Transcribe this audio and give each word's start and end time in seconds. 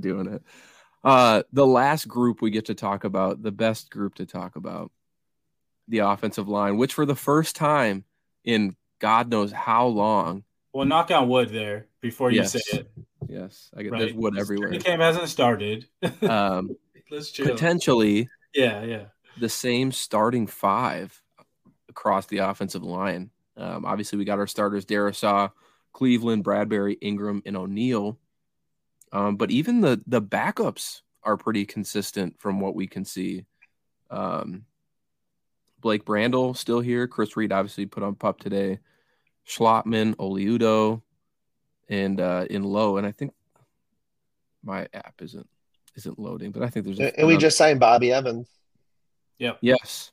doing 0.00 0.26
it. 0.26 0.42
Uh, 1.04 1.42
the 1.52 1.66
last 1.66 2.08
group 2.08 2.42
we 2.42 2.50
get 2.50 2.66
to 2.66 2.74
talk 2.74 3.04
about, 3.04 3.42
the 3.42 3.52
best 3.52 3.90
group 3.90 4.14
to 4.16 4.26
talk 4.26 4.56
about, 4.56 4.90
the 5.86 5.98
offensive 5.98 6.48
line, 6.48 6.76
which 6.76 6.92
for 6.94 7.06
the 7.06 7.14
first 7.14 7.56
time 7.56 8.04
in 8.44 8.76
God 8.98 9.30
knows 9.30 9.52
how 9.52 9.86
long. 9.86 10.42
Well, 10.72 10.84
knock 10.86 11.10
on 11.10 11.28
wood 11.28 11.48
there 11.50 11.86
before 12.00 12.30
you 12.30 12.38
Yes. 12.40 12.52
say 12.52 12.78
it. 12.78 12.90
Yes, 13.28 13.70
I 13.76 13.82
get 13.82 13.92
Right. 13.92 13.98
there's 14.00 14.12
wood 14.14 14.34
This 14.34 14.40
everywhere. 14.42 14.68
training 14.68 14.82
camp 14.84 15.02
hasn't 15.02 15.28
started. 15.28 15.86
Um, 16.22 16.76
Let's 17.10 17.30
chill. 17.30 17.46
potentially 17.46 18.28
Yeah, 18.54 18.82
yeah. 18.84 19.04
the 19.38 19.48
same 19.48 19.92
starting 19.92 20.46
five 20.46 21.22
across 21.88 22.26
the 22.26 22.38
offensive 22.38 22.82
line. 22.82 23.30
Um, 23.56 23.84
obviously, 23.86 24.18
we 24.18 24.24
got 24.26 24.38
our 24.38 24.46
starters: 24.46 24.84
Darrisaw, 24.84 25.52
Cleveland, 25.94 26.44
Bradbury, 26.44 26.94
Ingram, 27.00 27.42
and 27.46 27.56
O'Neill. 27.56 28.18
Um, 29.12 29.36
but 29.36 29.50
even 29.50 29.80
the 29.80 30.00
the 30.06 30.22
backups 30.22 31.02
are 31.22 31.36
pretty 31.36 31.64
consistent 31.66 32.38
from 32.40 32.60
what 32.60 32.74
we 32.74 32.86
can 32.86 33.04
see. 33.04 33.44
Um, 34.10 34.64
Blake 35.80 36.04
Brandel 36.04 36.56
still 36.56 36.80
here. 36.80 37.06
Chris 37.06 37.36
Reed 37.36 37.52
obviously 37.52 37.86
put 37.86 38.02
on 38.02 38.14
pup 38.14 38.40
today. 38.40 38.78
Schlottmann, 39.46 40.14
Oliudo, 40.16 41.02
and 41.88 42.20
uh, 42.20 42.46
in 42.50 42.62
low. 42.64 42.96
And 42.96 43.06
I 43.06 43.12
think 43.12 43.32
my 44.62 44.88
app 44.92 45.14
isn't 45.22 45.48
isn't 45.96 46.18
loading, 46.18 46.50
but 46.50 46.62
I 46.62 46.68
think 46.68 46.84
there's. 46.86 47.00
A, 47.00 47.18
And 47.18 47.26
we 47.28 47.36
just 47.36 47.56
signed 47.56 47.80
Bobby 47.80 48.12
Evans. 48.12 48.48
Yep. 49.38 49.58
yes. 49.60 50.10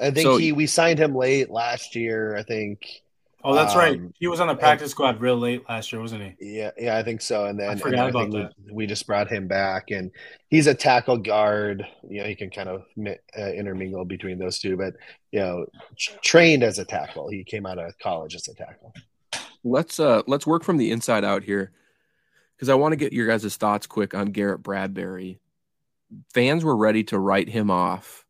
I 0.00 0.10
think 0.10 0.26
So- 0.26 0.36
he 0.36 0.52
we 0.52 0.66
signed 0.66 0.98
him 0.98 1.14
late 1.14 1.50
last 1.50 1.96
year. 1.96 2.36
I 2.36 2.42
think. 2.42 3.02
Oh, 3.48 3.54
that's 3.54 3.76
right. 3.76 3.96
Um, 3.96 4.12
He 4.18 4.26
was 4.26 4.40
on 4.40 4.48
the 4.48 4.56
practice 4.56 4.90
squad 4.90 5.20
real 5.20 5.36
late 5.36 5.62
last 5.68 5.92
year, 5.92 6.00
wasn't 6.02 6.34
he? 6.40 6.56
Yeah, 6.58 6.72
yeah, 6.76 6.98
I 6.98 7.04
think 7.04 7.20
so. 7.22 7.46
And 7.46 7.60
then 7.60 7.70
I 7.70 7.76
forgot 7.76 8.12
then 8.12 8.28
about 8.30 8.32
think 8.32 8.66
we, 8.66 8.72
we 8.72 8.86
just 8.86 9.06
brought 9.06 9.30
him 9.30 9.46
back, 9.46 9.92
and 9.92 10.10
he's 10.48 10.66
a 10.66 10.74
tackle 10.74 11.16
guard. 11.16 11.86
You 12.08 12.22
know, 12.22 12.28
he 12.28 12.34
can 12.34 12.50
kind 12.50 12.68
of 12.68 12.82
uh, 13.06 13.52
intermingle 13.52 14.04
between 14.04 14.40
those 14.40 14.58
two, 14.58 14.76
but 14.76 14.94
you 15.30 15.38
know, 15.38 15.66
t- 15.96 16.12
trained 16.22 16.64
as 16.64 16.80
a 16.80 16.84
tackle. 16.84 17.28
He 17.28 17.44
came 17.44 17.66
out 17.66 17.78
of 17.78 17.96
college 18.00 18.34
as 18.34 18.48
a 18.48 18.54
tackle. 18.54 18.92
let's 19.62 20.00
uh 20.00 20.22
let's 20.26 20.46
work 20.46 20.64
from 20.64 20.76
the 20.76 20.90
inside 20.90 21.24
out 21.24 21.44
here 21.44 21.70
because 22.56 22.68
I 22.68 22.74
want 22.74 22.92
to 22.92 22.96
get 22.96 23.12
your 23.12 23.28
guys' 23.28 23.56
thoughts 23.56 23.86
quick 23.86 24.12
on 24.12 24.32
Garrett 24.32 24.64
Bradbury. 24.64 25.38
Fans 26.34 26.64
were 26.64 26.76
ready 26.76 27.04
to 27.04 27.18
write 27.18 27.48
him 27.48 27.70
off 27.70 28.25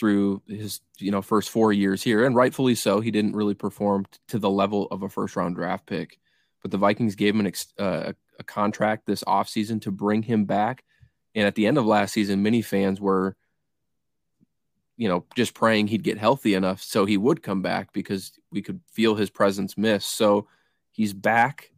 through 0.00 0.40
his 0.48 0.80
you 0.98 1.10
know 1.10 1.20
first 1.20 1.50
four 1.50 1.72
years 1.72 2.02
here, 2.02 2.24
and 2.24 2.34
rightfully 2.34 2.74
so. 2.74 3.00
He 3.00 3.10
didn't 3.10 3.36
really 3.36 3.54
perform 3.54 4.06
to 4.28 4.38
the 4.38 4.50
level 4.50 4.88
of 4.90 5.02
a 5.02 5.10
first 5.10 5.36
round 5.36 5.54
draft 5.54 5.86
pick, 5.86 6.18
but 6.62 6.70
the 6.70 6.78
Vikings 6.78 7.14
gave 7.14 7.34
him 7.34 7.40
an 7.40 7.46
ex- 7.46 7.74
uh, 7.78 8.14
a 8.40 8.42
contract 8.42 9.06
this 9.06 9.22
offseason 9.24 9.82
to 9.82 9.90
bring 9.92 10.22
him 10.22 10.46
back. 10.46 10.82
And 11.34 11.46
at 11.46 11.54
the 11.54 11.66
end 11.66 11.76
of 11.76 11.84
last 11.84 12.14
season, 12.14 12.42
many 12.42 12.62
fans 12.62 13.00
were, 13.00 13.36
you 14.96 15.06
know, 15.06 15.26
just 15.36 15.52
praying 15.54 15.88
he'd 15.88 16.02
get 16.02 16.18
healthy 16.18 16.54
enough 16.54 16.82
so 16.82 17.04
he 17.04 17.18
would 17.18 17.42
come 17.42 17.60
back 17.60 17.92
because 17.92 18.32
we 18.50 18.62
could 18.62 18.80
feel 18.90 19.14
his 19.14 19.30
presence 19.30 19.76
miss. 19.76 20.06
So 20.06 20.48
he's 20.90 21.12
back. 21.12 21.70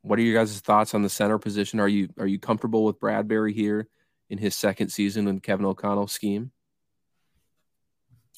What 0.00 0.18
are 0.18 0.22
your 0.22 0.42
guys' 0.42 0.58
thoughts 0.60 0.94
on 0.94 1.02
the 1.02 1.10
center 1.10 1.38
position? 1.38 1.78
Are 1.78 1.88
you 1.88 2.08
are 2.18 2.26
you 2.26 2.38
comfortable 2.38 2.84
with 2.84 2.98
Bradbury 2.98 3.52
here 3.52 3.86
in 4.30 4.38
his 4.38 4.54
second 4.54 4.88
season 4.88 5.28
in 5.28 5.40
Kevin 5.40 5.66
O'Connell's 5.66 6.12
scheme? 6.12 6.50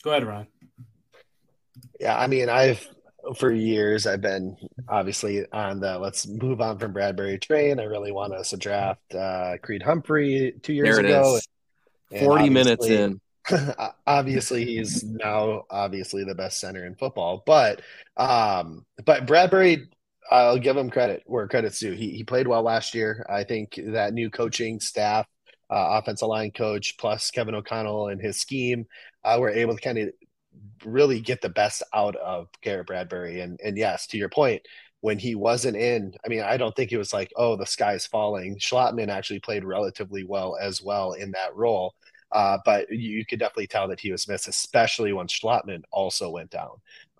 Go 0.05 0.11
ahead, 0.11 0.25
Ron. 0.25 0.47
Yeah, 1.99 2.19
I 2.19 2.27
mean, 2.27 2.51
I've 2.51 2.87
for 3.39 3.51
years 3.51 4.07
I've 4.07 4.21
been 4.21 4.55
obviously 4.87 5.47
on 5.51 5.81
the 5.81 5.99
let's 5.99 6.27
move 6.27 6.61
on 6.61 6.79
from 6.79 6.93
Bradbury 6.93 7.39
train. 7.39 7.81
I 7.81 7.85
really 7.85 8.13
want 8.13 8.35
us 8.35 8.51
to 8.51 8.59
draft 8.59 9.15
uh, 9.15 9.57
Creed 9.63 9.83
Humphrey 9.83 10.55
two 10.63 10.75
years 10.75 10.97
There 10.97 11.07
it 11.07 11.11
ago. 11.11 11.37
is. 11.37 11.49
40 12.21 12.51
minutes 12.51 12.87
in. 12.87 13.21
obviously 14.07 14.65
he's 14.65 15.05
now 15.05 15.65
obviously 15.71 16.25
the 16.25 16.35
best 16.35 16.59
center 16.59 16.87
in 16.87 16.95
football 16.95 17.43
but 17.45 17.83
um 18.17 18.87
but 19.05 19.27
bradbury 19.27 19.87
i'll 20.31 20.59
give 20.59 20.75
him 20.75 20.89
credit 20.89 21.23
where 21.27 21.47
credit's 21.47 21.79
due 21.79 21.93
he, 21.93 22.09
he 22.13 22.25
played 22.25 22.49
well 22.49 22.63
last 22.63 22.95
year 22.95 23.27
i 23.29 23.45
think 23.45 23.79
that 23.89 24.15
new 24.15 24.31
coaching 24.31 24.81
staff 24.81 25.27
uh, 25.69 25.99
offensive 26.01 26.29
line 26.29 26.51
coach 26.53 26.97
plus 26.97 27.31
kevin 27.31 27.55
o'connell 27.55 28.09
and 28.09 28.19
his 28.19 28.41
scheme 28.41 28.87
uh, 29.25 29.37
were 29.39 29.51
able 29.51 29.75
to 29.75 29.81
kind 29.81 29.99
of 29.99 30.11
really 30.85 31.21
get 31.21 31.41
the 31.41 31.49
best 31.49 31.83
out 31.93 32.17
of 32.17 32.49
garrett 32.63 32.87
bradbury 32.87 33.41
and 33.41 33.59
and 33.65 33.77
yes 33.77 34.07
to 34.07 34.19
your 34.19 34.29
point 34.29 34.63
when 35.01 35.19
he 35.19 35.35
wasn't 35.35 35.77
in 35.77 36.15
i 36.25 36.29
mean 36.29 36.43
i 36.43 36.57
don't 36.57 36.77
think 36.77 36.93
it 36.93 36.99
was 36.99 37.13
like 37.13 37.33
oh 37.37 37.57
the 37.57 37.67
sky's 37.67 38.07
falling 38.07 38.57
Schlottmann 38.59 39.09
actually 39.09 39.41
played 39.41 39.65
relatively 39.65 40.25
well 40.25 40.57
as 40.61 40.83
well 40.83 41.13
in 41.13 41.33
that 41.33 41.55
role 41.57 41.95
uh, 42.35 42.59
but 42.65 42.91
you, 42.91 43.25
could 43.25 43.39
definitely 43.39 43.69
tell 43.69 43.87
that 43.87 44.01
he 44.01 44.11
was 44.11 44.27
missed, 44.27 44.49
especially 44.49 45.13
when 45.13 45.29
Schlottmann 45.29 45.83
also 45.93 46.31
went 46.31 46.51
down. 46.51 46.73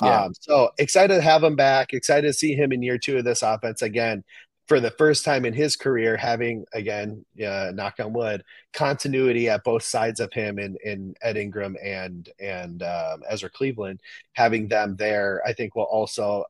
Yeah. 0.03 0.25
Um, 0.25 0.33
so 0.41 0.71
excited 0.77 1.15
to 1.15 1.21
have 1.21 1.45
him 1.45 1.55
back. 1.55 1.93
Excited 1.93 2.27
to 2.27 2.33
see 2.33 2.55
him 2.55 2.73
in 2.73 2.83
year 2.83 2.99
two 2.99 3.19
of 3.19 3.25
this 3.25 3.43
offense 3.43 3.81
again 3.81 4.25
for 4.67 4.81
the 4.81 4.91
first 4.93 5.25
time 5.25 5.45
in 5.45 5.53
his 5.53 5.77
career, 5.77 6.17
having 6.17 6.65
again, 6.73 7.25
uh, 7.45 7.71
knock 7.75 8.01
on 8.01 8.13
wood, 8.13 8.43
continuity 8.73 9.49
at 9.49 9.65
both 9.65 9.83
sides 9.83 10.21
of 10.21 10.33
him 10.33 10.59
in, 10.59 10.77
in 10.85 11.15
Ed 11.23 11.37
Ingram 11.37 11.77
and 11.83 12.29
and 12.41 12.83
um, 12.83 13.23
Ezra 13.29 13.51
Cleveland. 13.51 14.01
Having 14.33 14.69
them 14.69 14.97
there, 14.97 15.43
I 15.47 15.53
think 15.53 15.75
will 15.75 15.83
also 15.85 16.45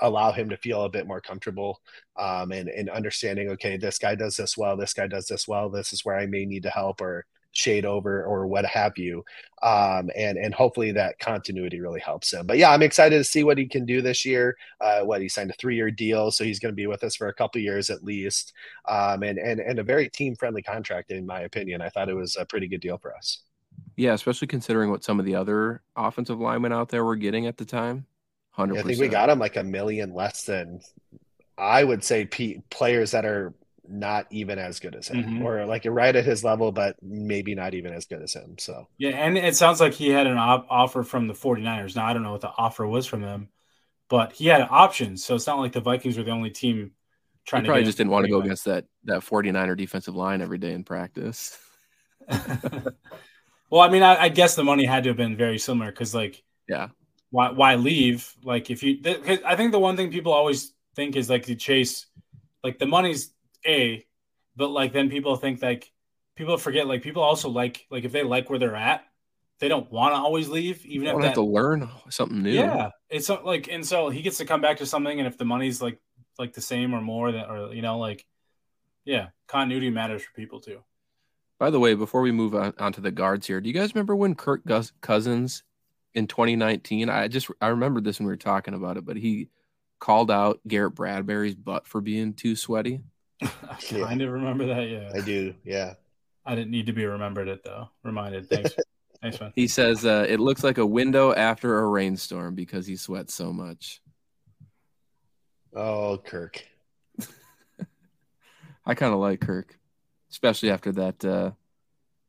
allow 0.00 0.30
him 0.30 0.48
to 0.50 0.56
feel 0.56 0.82
a 0.82 0.90
bit 0.90 1.06
more 1.06 1.20
comfortable 1.20 1.80
um, 2.16 2.52
and, 2.52 2.68
and 2.68 2.90
understanding, 2.90 3.48
okay, 3.50 3.76
this 3.76 3.98
guy 3.98 4.14
does 4.14 4.36
this 4.36 4.56
well, 4.56 4.76
this 4.76 4.92
guy 4.92 5.06
does 5.06 5.26
this 5.26 5.48
well, 5.48 5.70
this 5.70 5.92
is 5.92 6.04
where 6.04 6.16
I 6.16 6.26
may 6.26 6.44
need 6.44 6.64
to 6.64 6.70
help 6.70 7.00
or 7.00 7.24
shade 7.56 7.84
over 7.84 8.24
or 8.24 8.46
what 8.46 8.64
have 8.66 8.96
you. 8.96 9.24
Um, 9.62 10.10
and, 10.16 10.36
and 10.36 10.54
hopefully 10.54 10.92
that 10.92 11.18
continuity 11.18 11.80
really 11.80 12.00
helps 12.00 12.32
him. 12.32 12.46
But 12.46 12.58
yeah, 12.58 12.70
I'm 12.70 12.82
excited 12.82 13.16
to 13.16 13.24
see 13.24 13.42
what 13.42 13.58
he 13.58 13.66
can 13.66 13.86
do 13.86 14.02
this 14.02 14.24
year. 14.24 14.56
Uh, 14.80 15.00
what 15.00 15.20
he 15.22 15.28
signed 15.28 15.50
a 15.50 15.54
three 15.54 15.74
year 15.74 15.90
deal, 15.90 16.30
so 16.30 16.44
he's 16.44 16.60
going 16.60 16.72
to 16.72 16.76
be 16.76 16.86
with 16.86 17.02
us 17.02 17.16
for 17.16 17.28
a 17.28 17.34
couple 17.34 17.60
years 17.60 17.88
at 17.90 18.04
least. 18.04 18.52
Um, 18.86 19.22
and, 19.22 19.38
and, 19.38 19.60
and 19.60 19.78
a 19.78 19.82
very 19.82 20.08
team 20.10 20.36
friendly 20.36 20.62
contract, 20.62 21.10
in 21.10 21.26
my 21.26 21.40
opinion. 21.40 21.80
I 21.80 21.88
thought 21.88 22.08
it 22.08 22.14
was 22.14 22.36
a 22.36 22.44
pretty 22.44 22.68
good 22.68 22.80
deal 22.80 22.98
for 22.98 23.14
us. 23.16 23.42
Yeah, 23.96 24.12
especially 24.12 24.48
considering 24.48 24.90
what 24.90 25.04
some 25.04 25.18
of 25.18 25.26
the 25.26 25.34
other 25.34 25.82
offensive 25.96 26.38
linemen 26.38 26.72
out 26.72 26.90
there 26.90 27.04
were 27.04 27.16
getting 27.16 27.46
at 27.46 27.56
the 27.56 27.64
time. 27.64 28.06
Hundred 28.50 28.74
Yeah, 28.74 28.80
I 28.80 28.82
percent. 28.84 28.98
think 28.98 29.10
we 29.10 29.12
got 29.12 29.30
him 29.30 29.38
like 29.38 29.56
a 29.56 29.64
million 29.64 30.14
less 30.14 30.44
than 30.44 30.80
I 31.58 31.84
would 31.84 32.04
say 32.04 32.26
P- 32.26 32.62
players 32.70 33.10
that 33.10 33.24
are 33.24 33.54
not 33.88 34.26
even 34.30 34.58
as 34.58 34.80
good 34.80 34.94
as 34.94 35.08
him, 35.08 35.24
Mhm. 35.40 35.44
or 35.44 35.64
like 35.66 35.84
right 35.86 36.14
at 36.14 36.24
his 36.24 36.42
level, 36.44 36.72
but 36.72 36.96
maybe 37.02 37.54
not 37.54 37.74
even 37.74 37.92
as 37.92 38.06
good 38.06 38.22
as 38.22 38.34
him. 38.34 38.56
So 38.58 38.88
Yeah, 38.98 39.10
and 39.10 39.36
it 39.38 39.56
sounds 39.56 39.80
like 39.80 39.94
he 39.94 40.08
had 40.10 40.26
an 40.26 40.38
op- 40.38 40.66
offer 40.70 41.02
from 41.02 41.26
the 41.28 41.34
49ers. 41.34 41.96
Now, 41.96 42.06
I 42.06 42.12
don't 42.12 42.22
know 42.22 42.32
what 42.32 42.40
the 42.40 42.52
offer 42.56 42.86
was 42.86 43.06
from 43.06 43.22
them, 43.22 43.48
but 44.08 44.32
he 44.32 44.46
had 44.46 44.66
options. 44.70 45.24
So 45.24 45.34
it's 45.34 45.46
not 45.46 45.58
like 45.58 45.72
the 45.72 45.80
Vikings 45.80 46.16
were 46.18 46.24
the 46.24 46.30
only 46.30 46.50
team 46.50 46.92
trying 47.46 47.62
He 47.62 47.66
to 47.66 47.68
probably 47.70 47.82
get 47.82 47.86
just 47.88 47.98
didn't 47.98 48.10
want 48.10 48.24
to 48.24 48.30
go 48.30 48.40
against 48.40 48.64
that 48.64 48.86
that 49.04 49.22
49er 49.22 49.76
defensive 49.76 50.16
line 50.16 50.42
every 50.42 50.58
day 50.58 50.72
in 50.72 50.84
practice. 50.84 51.58
well, 53.70 53.82
I 53.82 53.88
mean, 53.88 54.02
I, 54.02 54.22
I 54.24 54.28
guess 54.28 54.54
the 54.56 54.64
money 54.64 54.84
had 54.84 55.04
to 55.04 55.10
have 55.10 55.16
been 55.16 55.36
very 55.36 55.58
similar 55.58 55.90
because, 55.90 56.14
like, 56.14 56.42
Yeah. 56.68 56.88
why 57.30 57.50
why 57.50 57.74
leave? 57.76 58.32
Like, 58.42 58.70
if 58.70 58.82
you, 58.82 59.02
th- 59.02 59.22
'cause 59.22 59.38
I 59.44 59.56
think 59.56 59.72
the 59.72 59.78
one 59.78 59.96
thing 59.96 60.10
people 60.10 60.32
always 60.32 60.72
think 60.94 61.16
is 61.16 61.28
like 61.30 61.44
to 61.46 61.54
chase, 61.54 62.06
like, 62.64 62.78
the 62.78 62.86
money's 62.86 63.32
a, 63.64 64.04
but 64.56 64.68
like 64.68 64.92
then 64.92 65.10
people 65.10 65.36
think 65.36 65.62
like 65.62 65.92
people 66.34 66.56
forget 66.58 66.86
like 66.86 67.02
people 67.02 67.22
also 67.22 67.48
like 67.48 67.86
like 67.90 68.04
if 68.04 68.12
they 68.12 68.22
like 68.22 68.50
where 68.50 68.58
they're 68.58 68.76
at, 68.76 69.04
they 69.58 69.68
don't 69.68 69.90
want 69.90 70.14
to 70.14 70.18
always 70.18 70.48
leave, 70.48 70.84
even 70.84 71.08
if 71.08 71.12
don't 71.14 71.22
have 71.22 71.34
to 71.34 71.42
learn 71.42 71.88
something 72.10 72.42
new. 72.42 72.52
Yeah, 72.52 72.90
it's 73.08 73.28
like, 73.28 73.68
and 73.68 73.84
so 73.84 74.10
he 74.10 74.22
gets 74.22 74.38
to 74.38 74.44
come 74.44 74.60
back 74.60 74.78
to 74.78 74.86
something, 74.86 75.18
and 75.18 75.26
if 75.26 75.38
the 75.38 75.44
money's 75.44 75.80
like 75.80 75.98
like 76.38 76.52
the 76.52 76.60
same 76.60 76.94
or 76.94 77.00
more, 77.00 77.32
that 77.32 77.48
or 77.48 77.72
you 77.74 77.82
know, 77.82 77.98
like, 77.98 78.26
yeah, 79.04 79.28
continuity 79.46 79.90
matters 79.90 80.22
for 80.22 80.32
people 80.34 80.60
too. 80.60 80.80
By 81.58 81.70
the 81.70 81.80
way, 81.80 81.94
before 81.94 82.20
we 82.20 82.32
move 82.32 82.54
on 82.54 82.92
to 82.92 83.00
the 83.00 83.10
guards 83.10 83.46
here, 83.46 83.62
do 83.62 83.68
you 83.68 83.74
guys 83.74 83.94
remember 83.94 84.14
when 84.14 84.34
Kirk 84.34 84.62
Cousins 85.00 85.62
in 86.14 86.26
2019? 86.26 87.08
I 87.08 87.28
just 87.28 87.50
I 87.62 87.68
remember 87.68 88.02
this 88.02 88.18
when 88.18 88.26
we 88.26 88.32
were 88.32 88.36
talking 88.36 88.74
about 88.74 88.98
it, 88.98 89.06
but 89.06 89.16
he 89.16 89.48
called 89.98 90.30
out 90.30 90.60
Garrett 90.68 90.94
Bradbury's 90.94 91.54
butt 91.54 91.86
for 91.86 92.02
being 92.02 92.34
too 92.34 92.56
sweaty. 92.56 93.00
I 93.42 93.48
Yeah. 93.90 94.06
kind 94.06 94.22
of 94.22 94.32
remember 94.32 94.66
that. 94.66 94.88
Yeah, 94.88 95.10
I 95.14 95.20
do. 95.20 95.54
Yeah. 95.64 95.94
I 96.44 96.54
didn't 96.54 96.70
need 96.70 96.86
to 96.86 96.92
be 96.92 97.04
remembered 97.04 97.48
it 97.48 97.62
though. 97.64 97.88
Reminded. 98.02 98.48
Thanks. 98.50 98.72
Thanks, 99.22 99.40
man. 99.40 99.52
He 99.56 99.66
says 99.66 100.04
uh, 100.04 100.26
it 100.28 100.40
looks 100.40 100.62
like 100.62 100.78
a 100.78 100.86
window 100.86 101.32
after 101.34 101.78
a 101.80 101.86
rainstorm 101.88 102.54
because 102.54 102.86
he 102.86 102.96
sweats 102.96 103.34
so 103.34 103.52
much. 103.52 104.00
Oh, 105.74 106.18
Kirk. 106.24 106.64
I 108.86 108.94
kind 108.94 109.12
of 109.12 109.18
like 109.20 109.40
Kirk, 109.40 109.78
especially 110.30 110.70
after 110.70 110.92
that 110.92 111.24
uh, 111.24 111.50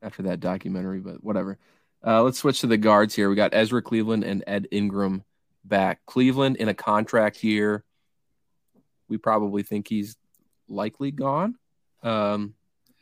after 0.01 0.23
that 0.23 0.39
documentary. 0.39 0.99
But 0.99 1.23
whatever. 1.23 1.57
Uh, 2.05 2.23
let's 2.23 2.39
switch 2.39 2.61
to 2.61 2.67
the 2.67 2.77
guards 2.77 3.15
here. 3.15 3.29
We 3.29 3.35
got 3.35 3.53
Ezra 3.53 3.81
Cleveland 3.81 4.23
and 4.23 4.43
Ed 4.47 4.67
Ingram 4.71 5.23
back. 5.65 5.99
Cleveland 6.05 6.55
in 6.57 6.69
a 6.69 6.73
contract 6.73 7.43
year. 7.43 7.83
we 9.09 9.17
probably 9.17 9.63
think 9.63 9.87
he's 9.87 10.15
likely 10.69 11.11
gone 11.11 11.55
um, 12.03 12.53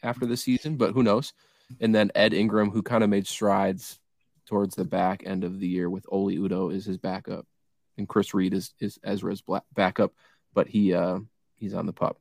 after 0.03 0.25
the 0.25 0.37
season, 0.37 0.77
but 0.77 0.93
who 0.93 1.03
knows? 1.03 1.33
And 1.79 1.93
then 1.93 2.11
Ed 2.15 2.33
Ingram, 2.33 2.69
who 2.71 2.81
kind 2.81 3.03
of 3.03 3.09
made 3.09 3.27
strides 3.27 3.99
towards 4.45 4.75
the 4.75 4.85
back 4.85 5.23
end 5.25 5.43
of 5.43 5.59
the 5.59 5.67
year 5.67 5.89
with 5.89 6.05
Oli 6.09 6.37
Udoh 6.37 6.73
is 6.73 6.85
his 6.85 6.97
backup, 6.97 7.45
and 7.97 8.07
Chris 8.07 8.33
Reed 8.33 8.53
is 8.53 8.73
is 8.79 8.99
Ezra's 9.03 9.43
backup, 9.73 10.13
but 10.53 10.67
he 10.67 10.93
uh, 10.93 11.19
he's 11.55 11.73
on 11.73 11.85
the 11.85 11.93
pup. 11.93 12.19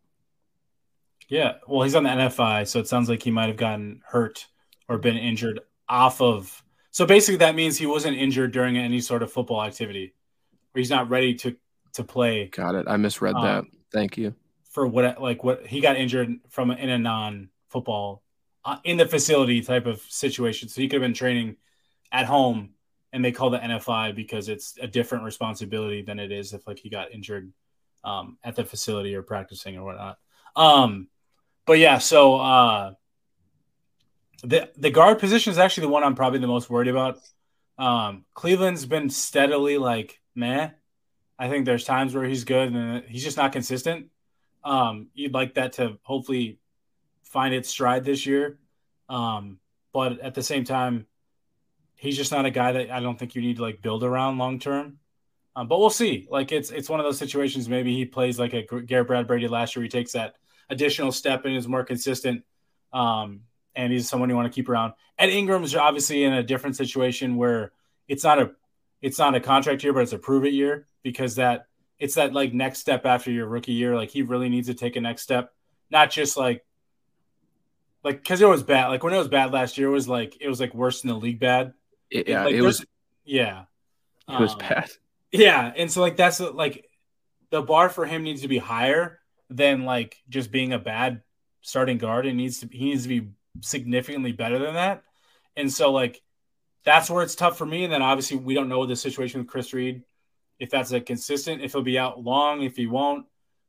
Yeah, 1.28 1.54
well, 1.66 1.82
he's 1.82 1.94
on 1.94 2.04
the 2.04 2.10
NFI, 2.10 2.66
so 2.66 2.80
it 2.80 2.88
sounds 2.88 3.08
like 3.08 3.22
he 3.22 3.30
might 3.30 3.48
have 3.48 3.56
gotten 3.56 4.02
hurt 4.06 4.46
or 4.88 4.98
been 4.98 5.16
injured 5.16 5.60
off 5.88 6.20
of. 6.20 6.62
So 6.90 7.06
basically, 7.06 7.38
that 7.38 7.54
means 7.54 7.76
he 7.76 7.86
wasn't 7.86 8.16
injured 8.16 8.52
during 8.52 8.76
any 8.76 9.00
sort 9.00 9.22
of 9.22 9.32
football 9.32 9.62
activity, 9.62 10.14
or 10.74 10.78
he's 10.78 10.90
not 10.90 11.10
ready 11.10 11.34
to 11.34 11.56
to 11.94 12.04
play. 12.04 12.46
Got 12.46 12.74
it. 12.76 12.86
I 12.88 12.96
misread 12.96 13.34
um, 13.34 13.44
that. 13.44 13.64
Thank 13.92 14.16
you 14.16 14.34
for 14.74 14.86
what 14.88 15.22
like 15.22 15.44
what 15.44 15.66
he 15.66 15.80
got 15.80 15.96
injured 15.96 16.34
from 16.50 16.72
in 16.72 16.90
a 16.90 16.98
non 16.98 17.48
football 17.68 18.22
uh, 18.64 18.78
in 18.82 18.96
the 18.96 19.06
facility 19.06 19.62
type 19.62 19.86
of 19.86 20.00
situation. 20.02 20.68
So 20.68 20.80
he 20.80 20.88
could 20.88 21.00
have 21.00 21.08
been 21.08 21.14
training 21.14 21.56
at 22.10 22.26
home, 22.26 22.70
and 23.12 23.24
they 23.24 23.30
call 23.30 23.50
the 23.50 23.58
NFI 23.58 24.16
because 24.16 24.48
it's 24.48 24.76
a 24.82 24.88
different 24.88 25.24
responsibility 25.24 26.02
than 26.02 26.18
it 26.18 26.32
is 26.32 26.52
if 26.52 26.66
like 26.66 26.80
he 26.80 26.90
got 26.90 27.12
injured 27.12 27.52
um, 28.02 28.36
at 28.42 28.56
the 28.56 28.64
facility 28.64 29.14
or 29.14 29.22
practicing 29.22 29.78
or 29.78 29.84
whatnot. 29.84 30.18
Um, 30.56 31.06
but 31.66 31.78
yeah, 31.78 31.98
so 31.98 32.34
uh, 32.40 32.94
the 34.42 34.70
the 34.76 34.90
guard 34.90 35.20
position 35.20 35.52
is 35.52 35.58
actually 35.58 35.82
the 35.82 35.92
one 35.92 36.02
I'm 36.02 36.16
probably 36.16 36.40
the 36.40 36.48
most 36.48 36.68
worried 36.68 36.88
about. 36.88 37.20
Um, 37.78 38.24
Cleveland's 38.34 38.86
been 38.86 39.08
steadily 39.08 39.78
like 39.78 40.20
meh. 40.34 40.70
I 41.38 41.48
think 41.48 41.64
there's 41.64 41.84
times 41.84 42.12
where 42.12 42.24
he's 42.24 42.42
good 42.42 42.72
and 42.72 43.04
he's 43.04 43.22
just 43.22 43.36
not 43.36 43.52
consistent. 43.52 44.08
Um, 44.64 45.08
you'd 45.14 45.34
like 45.34 45.54
that 45.54 45.74
to 45.74 45.98
hopefully 46.02 46.58
find 47.22 47.54
its 47.54 47.68
stride 47.68 48.04
this 48.04 48.26
year. 48.26 48.58
Um, 49.08 49.58
but 49.92 50.20
at 50.20 50.34
the 50.34 50.42
same 50.42 50.64
time, 50.64 51.06
he's 51.96 52.16
just 52.16 52.32
not 52.32 52.46
a 52.46 52.50
guy 52.50 52.72
that 52.72 52.90
I 52.90 53.00
don't 53.00 53.18
think 53.18 53.34
you 53.34 53.42
need 53.42 53.56
to 53.56 53.62
like 53.62 53.82
build 53.82 54.04
around 54.04 54.38
long 54.38 54.58
term. 54.58 54.98
Um, 55.56 55.68
but 55.68 55.78
we'll 55.78 55.90
see. 55.90 56.26
Like 56.30 56.50
it's 56.52 56.70
it's 56.70 56.88
one 56.88 57.00
of 57.00 57.04
those 57.04 57.18
situations. 57.18 57.68
Maybe 57.68 57.94
he 57.94 58.04
plays 58.04 58.38
like 58.38 58.54
a 58.54 58.62
Garrett 58.62 59.06
Bradbury 59.06 59.46
last 59.48 59.76
year. 59.76 59.82
He 59.82 59.88
takes 59.88 60.12
that 60.12 60.34
additional 60.68 61.12
step 61.12 61.44
and 61.44 61.54
is 61.54 61.68
more 61.68 61.84
consistent. 61.84 62.42
Um, 62.92 63.40
and 63.76 63.92
he's 63.92 64.08
someone 64.08 64.28
you 64.28 64.36
want 64.36 64.52
to 64.52 64.54
keep 64.54 64.68
around. 64.68 64.94
Ed 65.18 65.30
Ingram's 65.30 65.74
obviously 65.74 66.24
in 66.24 66.32
a 66.32 66.42
different 66.42 66.76
situation 66.76 67.36
where 67.36 67.72
it's 68.08 68.24
not 68.24 68.40
a 68.40 68.52
it's 69.00 69.18
not 69.18 69.34
a 69.34 69.40
contract 69.40 69.84
year, 69.84 69.92
but 69.92 70.02
it's 70.02 70.12
a 70.12 70.18
prove 70.18 70.44
it 70.44 70.54
year 70.54 70.86
because 71.02 71.36
that 71.36 71.66
it's 71.98 72.16
that 72.16 72.32
like 72.32 72.52
next 72.52 72.80
step 72.80 73.06
after 73.06 73.30
your 73.30 73.46
rookie 73.46 73.72
year. 73.72 73.94
Like 73.94 74.10
he 74.10 74.22
really 74.22 74.48
needs 74.48 74.68
to 74.68 74.74
take 74.74 74.96
a 74.96 75.00
next 75.00 75.22
step, 75.22 75.52
not 75.90 76.10
just 76.10 76.36
like 76.36 76.64
like 78.02 78.18
because 78.22 78.40
it 78.40 78.48
was 78.48 78.62
bad. 78.62 78.88
Like 78.88 79.02
when 79.02 79.14
it 79.14 79.18
was 79.18 79.28
bad 79.28 79.52
last 79.52 79.78
year, 79.78 79.88
it 79.88 79.92
was 79.92 80.08
like 80.08 80.36
it 80.40 80.48
was 80.48 80.60
like 80.60 80.74
worse 80.74 81.02
than 81.02 81.10
the 81.10 81.16
league 81.16 81.40
bad. 81.40 81.74
It, 82.10 82.28
yeah, 82.28 82.44
like, 82.44 82.54
it 82.54 82.62
was. 82.62 82.84
Yeah, 83.24 83.64
it 84.28 84.40
was 84.40 84.52
um, 84.52 84.58
bad. 84.58 84.90
Yeah, 85.32 85.72
and 85.76 85.90
so 85.90 86.00
like 86.00 86.16
that's 86.16 86.38
like 86.38 86.88
the 87.50 87.62
bar 87.62 87.88
for 87.88 88.06
him 88.06 88.22
needs 88.22 88.42
to 88.42 88.48
be 88.48 88.58
higher 88.58 89.18
than 89.50 89.84
like 89.84 90.16
just 90.28 90.50
being 90.50 90.72
a 90.72 90.78
bad 90.78 91.22
starting 91.62 91.98
guard. 91.98 92.26
It 92.26 92.34
needs 92.34 92.60
to 92.60 92.68
he 92.70 92.84
needs 92.84 93.04
to 93.04 93.08
be 93.08 93.28
significantly 93.60 94.32
better 94.32 94.58
than 94.58 94.74
that. 94.74 95.02
And 95.56 95.72
so 95.72 95.90
like 95.92 96.20
that's 96.84 97.08
where 97.08 97.22
it's 97.22 97.34
tough 97.34 97.56
for 97.56 97.66
me. 97.66 97.84
And 97.84 97.92
then 97.92 98.02
obviously 98.02 98.36
we 98.36 98.54
don't 98.54 98.68
know 98.68 98.86
the 98.86 98.96
situation 98.96 99.40
with 99.40 99.48
Chris 99.48 99.72
Reed, 99.72 100.02
if 100.58 100.70
that's 100.70 100.92
a 100.92 101.00
consistent, 101.00 101.62
if 101.62 101.72
he'll 101.72 101.82
be 101.82 101.98
out 101.98 102.22
long, 102.22 102.62
if 102.62 102.76
he 102.76 102.86
won't. 102.86 103.26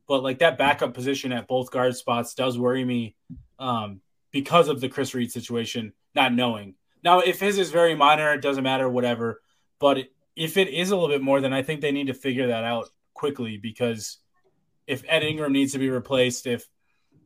But 0.07 0.23
like 0.23 0.39
that 0.39 0.57
backup 0.57 0.93
position 0.93 1.31
at 1.31 1.47
both 1.47 1.71
guard 1.71 1.95
spots 1.95 2.35
does 2.35 2.59
worry 2.59 2.85
me 2.85 3.15
um, 3.57 4.01
because 4.31 4.67
of 4.67 4.81
the 4.81 4.89
Chris 4.89 5.13
Reed 5.13 5.31
situation, 5.31 5.93
not 6.13 6.33
knowing. 6.33 6.75
Now, 7.03 7.19
if 7.19 7.39
his 7.39 7.57
is 7.57 7.71
very 7.71 7.95
minor, 7.95 8.33
it 8.33 8.41
doesn't 8.41 8.63
matter, 8.63 8.87
whatever. 8.89 9.41
But 9.79 10.09
if 10.35 10.57
it 10.57 10.69
is 10.69 10.91
a 10.91 10.95
little 10.95 11.09
bit 11.09 11.21
more, 11.21 11.41
then 11.41 11.53
I 11.53 11.63
think 11.63 11.81
they 11.81 11.91
need 11.91 12.07
to 12.07 12.13
figure 12.13 12.47
that 12.47 12.63
out 12.63 12.89
quickly 13.13 13.57
because 13.57 14.17
if 14.87 15.03
Ed 15.07 15.23
Ingram 15.23 15.53
needs 15.53 15.73
to 15.73 15.79
be 15.79 15.89
replaced, 15.89 16.45
if 16.45 16.67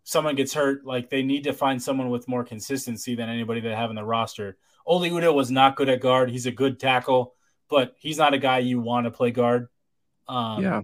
someone 0.03 0.35
gets 0.35 0.53
hurt, 0.53 0.85
like 0.85 1.09
they 1.09 1.23
need 1.23 1.43
to 1.43 1.53
find 1.53 1.81
someone 1.81 2.09
with 2.09 2.27
more 2.27 2.43
consistency 2.43 3.15
than 3.15 3.29
anybody 3.29 3.61
they 3.61 3.75
have 3.75 3.89
in 3.89 3.95
the 3.95 4.03
roster. 4.03 4.57
Oli 4.85 5.11
Udoh 5.11 5.33
was 5.33 5.51
not 5.51 5.75
good 5.75 5.89
at 5.89 6.01
guard. 6.01 6.29
He's 6.31 6.45
a 6.45 6.51
good 6.51 6.79
tackle, 6.79 7.35
but 7.69 7.95
he's 7.99 8.17
not 8.17 8.33
a 8.33 8.37
guy 8.37 8.59
you 8.59 8.79
want 8.79 9.05
to 9.05 9.11
play 9.11 9.31
guard. 9.31 9.67
Um, 10.27 10.63
yeah. 10.63 10.81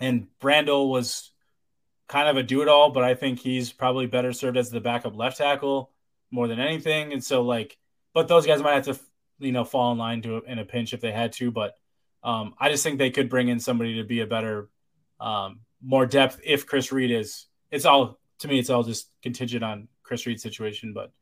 And 0.00 0.28
Brandel 0.40 0.88
was 0.88 1.30
kind 2.08 2.28
of 2.28 2.36
a 2.36 2.42
do 2.42 2.62
it 2.62 2.68
all, 2.68 2.90
but 2.90 3.04
I 3.04 3.14
think 3.14 3.38
he's 3.38 3.72
probably 3.72 4.06
better 4.06 4.32
served 4.32 4.56
as 4.56 4.70
the 4.70 4.80
backup 4.80 5.16
left 5.16 5.38
tackle 5.38 5.90
more 6.30 6.48
than 6.48 6.58
anything. 6.58 7.12
And 7.12 7.22
so, 7.22 7.42
like, 7.42 7.76
but 8.14 8.28
those 8.28 8.46
guys 8.46 8.62
might 8.62 8.84
have 8.84 8.96
to, 8.96 8.98
you 9.38 9.52
know, 9.52 9.64
fall 9.64 9.92
in 9.92 9.98
line 9.98 10.22
to 10.22 10.42
in 10.46 10.58
a 10.58 10.64
pinch 10.64 10.92
if 10.92 11.00
they 11.00 11.12
had 11.12 11.32
to. 11.34 11.50
But 11.50 11.76
um, 12.22 12.54
I 12.58 12.70
just 12.70 12.82
think 12.82 12.98
they 12.98 13.10
could 13.10 13.28
bring 13.28 13.48
in 13.48 13.60
somebody 13.60 13.96
to 13.96 14.04
be 14.04 14.20
a 14.20 14.26
better, 14.26 14.68
um, 15.20 15.60
more 15.82 16.06
depth 16.06 16.40
if 16.44 16.66
Chris 16.66 16.92
Reed 16.92 17.10
is. 17.10 17.46
It's 17.70 17.84
all 17.84 18.18
to 18.40 18.48
me, 18.48 18.58
it's 18.58 18.70
all 18.70 18.82
just 18.82 19.10
contingent 19.22 19.62
on 19.62 19.88
Chris 20.02 20.26
Reed's 20.26 20.42
situation. 20.42 20.92
But 20.92 21.12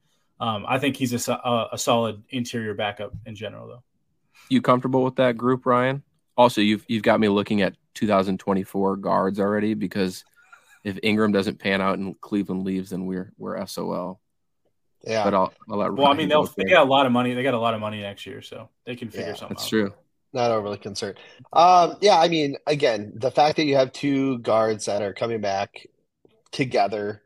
um, 0.41 0.65
I 0.67 0.79
think 0.79 0.97
he's 0.97 1.29
a, 1.29 1.33
a, 1.33 1.69
a, 1.73 1.79
solid 1.79 2.23
interior 2.31 2.75
backup 2.75 3.13
in 3.27 3.35
general, 3.35 3.67
though. 3.67 3.83
You 4.49 4.62
comfortable 4.62 5.05
with 5.05 5.17
that 5.17 5.37
group, 5.37 5.67
Ryan? 5.67 6.02
Also, 6.37 6.61
you've 6.61 6.85
you've 6.88 7.02
got 7.02 7.20
me 7.20 7.29
looking 7.29 7.62
at 7.62 7.75
2024 7.94 8.96
guards 8.96 9.40
already 9.40 9.75
because 9.75 10.25
if 10.85 10.99
Ingram 11.02 11.32
doesn't 11.32 11.58
pan 11.58 11.81
out 11.81 11.99
and 11.99 12.20
Cleveland 12.20 12.64
leaves, 12.64 12.90
then 12.90 13.06
we're 13.06 13.32
we're 13.37 13.64
SOL. 13.67 14.20
Yeah, 15.05 15.25
but 15.25 15.35
I'll, 15.35 15.52
I'll 15.70 15.79
let. 15.79 15.93
Well, 15.93 16.06
Ryan 16.06 16.17
I 16.17 16.19
mean, 16.19 16.29
they'll 16.29 16.44
they 16.56 16.64
got 16.64 16.87
a 16.87 16.90
lot 16.90 17.06
of 17.06 17.12
money. 17.12 17.35
They 17.35 17.43
got 17.43 17.55
a 17.55 17.58
lot 17.58 17.75
of 17.75 17.81
money 17.81 18.00
next 18.00 18.26
year, 18.26 18.43
so 18.43 18.69
they 18.85 18.96
can 18.96 19.11
figure 19.11 19.28
yeah, 19.28 19.35
something. 19.35 19.57
That's 19.57 19.66
out. 19.66 19.71
true. 19.71 19.95
Not 20.33 20.50
overly 20.50 20.76
concerned. 20.76 21.18
Um, 21.52 21.97
yeah, 22.00 22.18
I 22.18 22.28
mean, 22.28 22.57
again, 22.66 23.12
the 23.14 23.30
fact 23.30 23.57
that 23.57 23.64
you 23.64 23.76
have 23.76 23.92
two 23.92 24.38
guards 24.38 24.85
that 24.85 25.00
are 25.00 25.14
coming 25.14 25.40
back 25.40 25.87
together 26.52 27.23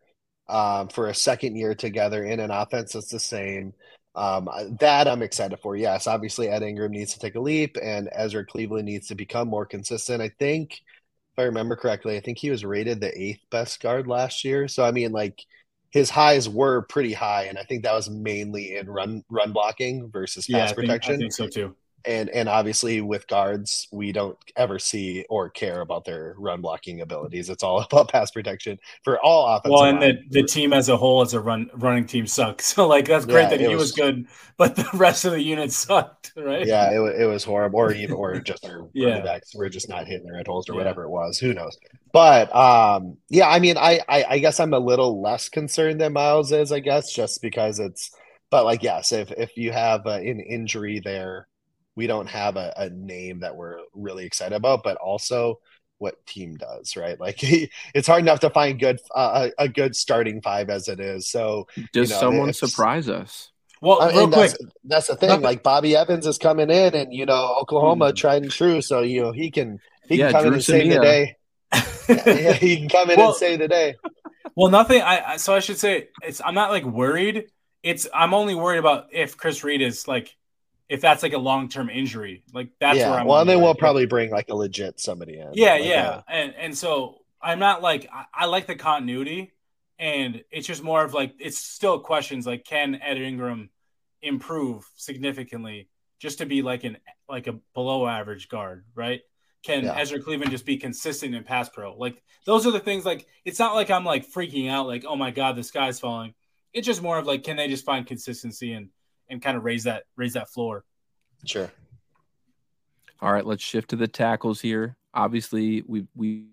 um, 0.48 0.88
for 0.88 1.08
a 1.08 1.14
second 1.14 1.56
year 1.56 1.74
together 1.74 2.24
in 2.24 2.38
an 2.38 2.50
offense 2.50 2.92
that's 2.92 3.10
the 3.10 3.18
same. 3.18 3.74
Um, 4.14 4.48
that 4.80 5.08
I'm 5.08 5.22
excited 5.22 5.58
for. 5.60 5.74
Yes, 5.74 6.06
obviously 6.06 6.48
Ed 6.48 6.62
Ingram 6.62 6.92
needs 6.92 7.14
to 7.14 7.18
take 7.18 7.34
a 7.34 7.40
leap, 7.40 7.76
and 7.82 8.08
Ezra 8.12 8.44
Cleveland 8.44 8.86
needs 8.86 9.08
to 9.08 9.14
become 9.14 9.48
more 9.48 9.64
consistent. 9.64 10.22
I 10.22 10.30
think, 10.38 10.72
if 10.72 11.38
I 11.38 11.44
remember 11.44 11.76
correctly, 11.76 12.16
I 12.16 12.20
think 12.20 12.38
he 12.38 12.50
was 12.50 12.64
rated 12.64 13.00
the 13.00 13.18
eighth 13.18 13.40
best 13.50 13.80
guard 13.80 14.06
last 14.06 14.44
year. 14.44 14.68
So 14.68 14.84
I 14.84 14.90
mean, 14.90 15.12
like 15.12 15.42
his 15.90 16.10
highs 16.10 16.48
were 16.48 16.82
pretty 16.82 17.14
high, 17.14 17.44
and 17.44 17.58
I 17.58 17.64
think 17.64 17.84
that 17.84 17.94
was 17.94 18.10
mainly 18.10 18.76
in 18.76 18.88
run 18.88 19.24
run 19.30 19.52
blocking 19.52 20.10
versus 20.10 20.46
pass 20.46 20.50
yeah, 20.50 20.64
I 20.64 20.66
think, 20.66 20.76
protection. 20.76 21.14
I 21.14 21.18
think 21.18 21.32
so 21.32 21.48
too 21.48 21.76
and 22.04 22.28
and 22.30 22.48
obviously 22.48 23.00
with 23.00 23.26
guards 23.26 23.88
we 23.92 24.12
don't 24.12 24.38
ever 24.56 24.78
see 24.78 25.24
or 25.28 25.48
care 25.50 25.80
about 25.80 26.04
their 26.04 26.34
run 26.38 26.60
blocking 26.60 27.00
abilities. 27.00 27.50
It's 27.50 27.62
all 27.62 27.80
about 27.90 28.10
pass 28.10 28.30
protection 28.30 28.78
for 29.02 29.20
all 29.20 29.46
offensive 29.56 29.72
well 29.72 29.84
and 29.84 30.02
the, 30.02 30.18
the 30.30 30.42
team 30.42 30.72
as 30.72 30.88
a 30.88 30.96
whole 30.96 31.22
as 31.22 31.34
a 31.34 31.40
run 31.40 31.70
running 31.74 32.06
team 32.06 32.26
sucks 32.26 32.66
so 32.74 32.86
like 32.86 33.06
that's 33.06 33.24
great 33.24 33.42
yeah, 33.42 33.48
that 33.50 33.60
he 33.60 33.68
was, 33.68 33.76
was, 33.76 33.92
good 33.92 34.26
but 34.56 34.76
the 34.76 34.88
rest 34.94 35.24
of 35.24 35.32
the 35.32 35.42
unit 35.42 35.72
sucked 35.72 36.32
right? 36.36 36.66
Yeah 36.66 36.90
it, 36.90 37.22
it 37.22 37.26
was 37.26 37.44
horrible. 37.44 37.80
Or 37.80 37.92
even 37.92 38.14
or 38.14 38.38
just 38.40 38.64
our 38.64 38.88
yeah. 38.92 39.08
running 39.08 39.24
backs 39.24 39.54
were 39.54 39.68
just 39.68 39.88
not 39.88 40.06
hitting 40.06 40.24
their 40.24 40.36
head 40.36 40.46
holes 40.46 40.68
or 40.68 40.72
yeah. 40.72 40.78
whatever 40.78 41.04
it 41.04 41.10
was. 41.10 41.38
Who 41.38 41.54
knows? 41.54 41.76
But 42.12 42.54
um 42.54 43.16
yeah 43.28 43.48
i 43.48 43.58
mean 43.58 43.76
I, 43.78 44.00
I 44.08 44.24
i 44.30 44.38
guess 44.38 44.60
i'm 44.60 44.74
a 44.74 44.78
little 44.78 45.20
less 45.22 45.48
concerned 45.48 46.00
than 46.00 46.12
Myles 46.12 46.52
is 46.52 46.70
i 46.70 46.80
guess 46.80 47.12
just 47.12 47.40
because 47.40 47.78
it's 47.78 48.10
but 48.50 48.64
like 48.64 48.82
yes 48.82 49.12
if 49.12 49.30
if 49.32 49.56
you 49.56 49.72
have 49.72 50.06
uh, 50.06 50.10
an 50.10 50.40
injury 50.40 51.00
there 51.00 51.48
we 51.96 52.06
don't 52.06 52.28
have 52.28 52.56
a, 52.56 52.72
a 52.76 52.90
name 52.90 53.40
that 53.40 53.56
we're 53.56 53.78
really 53.94 54.24
excited 54.24 54.54
about, 54.54 54.82
but 54.82 54.96
also 54.96 55.60
what 55.98 56.24
team 56.26 56.56
does, 56.56 56.96
right? 56.96 57.18
Like 57.18 57.38
it's 57.94 58.06
hard 58.08 58.22
enough 58.22 58.40
to 58.40 58.50
find 58.50 58.78
good 58.78 59.00
uh, 59.14 59.50
a, 59.58 59.64
a 59.64 59.68
good 59.68 59.94
starting 59.94 60.42
five 60.42 60.68
as 60.68 60.88
it 60.88 61.00
is. 61.00 61.28
So 61.28 61.68
does 61.92 62.10
you 62.10 62.14
know, 62.14 62.20
someone 62.20 62.52
surprise 62.52 63.08
us? 63.08 63.50
Well, 63.80 64.02
uh, 64.02 64.10
real 64.10 64.28
quick, 64.28 64.50
that's, 64.50 64.64
that's, 64.84 65.06
the 65.08 65.16
thing. 65.16 65.40
Like 65.40 65.62
Bobby 65.62 65.96
Evans 65.96 66.26
is 66.26 66.38
coming 66.38 66.70
in, 66.70 66.94
and 66.94 67.12
you 67.12 67.26
know 67.26 67.56
Oklahoma 67.60 68.10
hmm. 68.10 68.14
tried 68.14 68.42
and 68.42 68.50
true, 68.50 68.80
so 68.82 69.00
you 69.00 69.22
know 69.22 69.32
he 69.32 69.50
can 69.50 69.80
he 70.08 70.16
yeah, 70.16 70.30
can 70.30 70.32
come 70.32 70.42
Drew 70.42 70.48
in 70.48 70.54
and 70.54 70.64
save 70.64 70.92
the 70.92 71.00
day. 71.00 71.36
yeah, 72.08 72.52
he 72.52 72.76
can 72.76 72.88
come 72.88 73.10
in 73.10 73.18
well, 73.18 73.28
and 73.28 73.36
save 73.36 73.58
the 73.58 73.68
day. 73.68 73.96
Well, 74.54 74.70
nothing. 74.70 75.02
I 75.02 75.36
so 75.36 75.54
I 75.54 75.60
should 75.60 75.78
say 75.78 76.08
it's. 76.22 76.40
I'm 76.44 76.54
not 76.54 76.70
like 76.70 76.84
worried. 76.84 77.46
It's. 77.82 78.06
I'm 78.14 78.34
only 78.34 78.54
worried 78.54 78.78
about 78.78 79.06
if 79.12 79.36
Chris 79.36 79.64
Reed 79.64 79.82
is 79.82 80.06
like 80.06 80.36
if 80.92 81.00
that's 81.00 81.22
like 81.22 81.32
a 81.32 81.38
long 81.38 81.70
term 81.70 81.88
injury. 81.88 82.44
Like 82.52 82.68
that's 82.78 82.98
yeah. 82.98 83.10
where 83.10 83.20
I'm. 83.20 83.26
Well, 83.26 83.40
and 83.40 83.48
then 83.48 83.62
we'll 83.62 83.74
probably 83.74 84.04
bring 84.04 84.30
like 84.30 84.50
a 84.50 84.54
legit 84.54 85.00
somebody 85.00 85.38
in. 85.38 85.48
Yeah, 85.54 85.72
like 85.72 85.84
yeah, 85.84 86.22
a... 86.28 86.30
and 86.30 86.54
and 86.54 86.76
so 86.76 87.16
I'm 87.40 87.58
not 87.58 87.80
like 87.80 88.08
I, 88.12 88.26
I, 88.34 88.44
like 88.46 88.66
the 88.66 88.76
continuity, 88.76 89.52
and 89.98 90.44
it's 90.50 90.66
just 90.66 90.82
more 90.82 91.02
of 91.02 91.14
like 91.14 91.34
it's 91.38 91.58
still 91.58 91.98
questions 91.98 92.46
like 92.46 92.64
can 92.64 93.00
Ed 93.02 93.16
Ingram 93.16 93.70
improve 94.20 94.88
significantly 94.96 95.88
just 96.18 96.38
to 96.38 96.46
be 96.46 96.60
like 96.60 96.84
an 96.84 96.98
like 97.26 97.46
a 97.46 97.54
below 97.72 98.06
average 98.06 98.50
guard, 98.50 98.84
right? 98.94 99.22
can 99.62 99.84
Yeah. 99.84 99.96
Ezra 99.96 100.20
Cleveland 100.20 100.50
just 100.50 100.66
be 100.66 100.76
consistent 100.76 101.34
in 101.34 101.44
pass 101.44 101.68
pro? 101.68 101.96
Like 101.96 102.22
those 102.44 102.66
are 102.66 102.70
the 102.70 102.80
things. 102.80 103.06
Like 103.06 103.26
it's 103.44 103.58
not 103.58 103.74
like 103.74 103.90
I'm 103.90 104.04
like 104.04 104.30
freaking 104.30 104.68
out. 104.68 104.86
Like 104.86 105.04
oh 105.06 105.16
my 105.16 105.30
god, 105.30 105.56
the 105.56 105.62
sky's 105.62 106.00
falling. 106.00 106.34
It's 106.72 106.86
just 106.86 107.02
more 107.02 107.18
of 107.18 107.26
like 107.26 107.44
can 107.44 107.56
they 107.56 107.68
just 107.68 107.84
find 107.84 108.06
consistency 108.06 108.72
and 108.72 108.90
and 109.32 109.42
kind 109.42 109.56
of 109.56 109.64
raise 109.64 109.84
that 109.84 110.04
raise 110.14 110.34
that 110.34 110.50
floor. 110.50 110.84
Sure. 111.44 111.72
All 113.20 113.32
right, 113.32 113.46
let's 113.46 113.62
shift 113.62 113.90
to 113.90 113.96
the 113.96 114.06
tackles 114.06 114.60
here. 114.60 114.96
Obviously, 115.14 115.82
we 115.86 116.06
we 116.14 116.46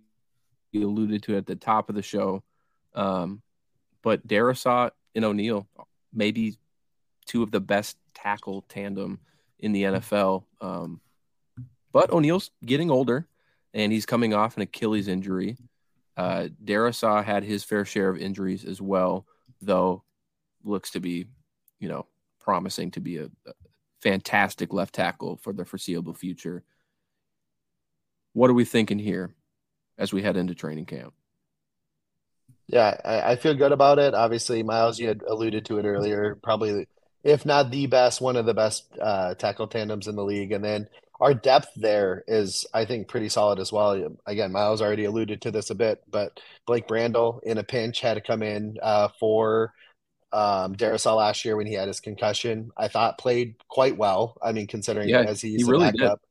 alluded 0.74 1.24
to 1.24 1.36
it 1.36 1.40
at 1.40 1.46
the 1.46 1.56
top 1.56 1.90
of 1.90 1.96
the 1.96 2.02
show, 2.02 2.44
um, 2.96 3.42
but 4.02 4.26
Darrisaw 4.26 4.92
and 5.14 5.26
O'Neill, 5.26 5.68
maybe 6.14 6.56
two 7.26 7.44
of 7.44 7.52
the 7.52 7.60
best 7.60 7.98
tackle 8.14 8.64
tandem 8.70 9.20
in 9.60 9.72
the 9.72 9.84
NFL. 9.84 10.46
Um, 10.62 11.02
but 11.92 12.12
O'Neill's 12.12 12.52
getting 12.64 12.92
older, 12.92 13.28
and 13.74 13.92
he's 13.92 14.06
coming 14.06 14.34
off 14.34 14.56
an 14.56 14.64
Achilles 14.64 15.08
injury. 15.08 15.58
Uh, 16.16 16.50
Darrisaw 16.64 17.24
had 17.24 17.44
his 17.44 17.64
fair 17.64 17.84
share 17.84 18.10
of 18.10 18.18
injuries 18.18 18.64
as 18.64 18.82
well, 18.82 19.26
though 19.62 20.04
looks 20.64 20.92
to 20.92 21.00
be, 21.00 21.26
you 21.80 21.90
know, 21.90 22.06
promising 22.50 22.90
to 22.90 23.00
be 23.00 23.18
a, 23.18 23.26
a 23.26 23.54
fantastic 24.02 24.74
left 24.74 24.96
tackle 24.96 25.38
for 25.38 25.54
the 25.54 25.64
foreseeable 25.64 26.16
future. 26.16 26.64
What 28.34 28.50
are 28.50 28.56
we 28.56 28.66
thinking 28.66 28.98
here 28.98 29.36
as 30.00 30.12
we 30.12 30.24
head 30.24 30.36
into 30.36 30.56
training 30.56 30.88
camp? 30.88 31.14
Yeah, 32.66 33.00
I, 33.06 33.34
I 33.34 33.36
feel 33.36 33.54
good 33.54 33.72
about 33.72 34.00
it. 34.00 34.16
Obviously, 34.16 34.64
Myles, 34.64 34.98
you 34.98 35.08
had 35.08 35.22
alluded 35.22 35.64
to 35.66 35.78
it 35.78 35.86
earlier. 35.86 36.40
Probably, 36.42 36.88
if 37.24 37.46
not 37.46 37.70
the 37.70 37.86
best, 37.86 38.20
one 38.20 38.36
of 38.36 38.48
the 38.48 38.56
best 38.56 38.88
uh, 39.00 39.36
tackle 39.36 39.68
tandems 39.68 40.08
in 40.08 40.16
the 40.16 40.26
league. 40.26 40.52
And 40.52 40.66
then 40.66 40.90
our 41.20 41.36
depth 41.36 41.70
there 41.76 42.24
is, 42.28 42.66
I 42.74 42.86
think, 42.86 43.10
pretty 43.10 43.30
solid 43.30 43.60
as 43.60 43.72
well. 43.72 44.18
Again, 44.26 44.52
Myles 44.52 44.82
already 44.82 45.06
alluded 45.06 45.44
to 45.44 45.52
this 45.52 45.70
a 45.70 45.76
bit, 45.76 46.02
but 46.10 46.40
Blake 46.66 46.88
Brandel 46.88 47.44
in 47.44 47.60
a 47.60 47.64
pinch 47.64 48.00
had 48.00 48.16
to 48.16 48.22
come 48.22 48.42
in 48.42 48.80
uh, 48.82 49.10
for 49.20 49.72
um, 50.32 50.76
Darrisaw 50.76 51.18
last 51.18 51.46
year 51.46 51.56
when 51.58 51.68
he 51.68 51.74
had 51.74 51.88
his 51.88 52.00
concussion. 52.00 52.72
I 52.78 52.88
thought 52.88 53.18
played 53.18 53.56
quite 53.68 53.98
well. 53.98 54.38
I 54.44 54.52
mean, 54.52 54.68
considering 54.68 55.16
Yeah, 55.16 55.26
as 55.26 55.42
he's 55.56 55.64
he 55.64 55.64
a 55.68 55.74
really 55.74 55.90
did. 55.92 56.12
backup. 56.12 56.22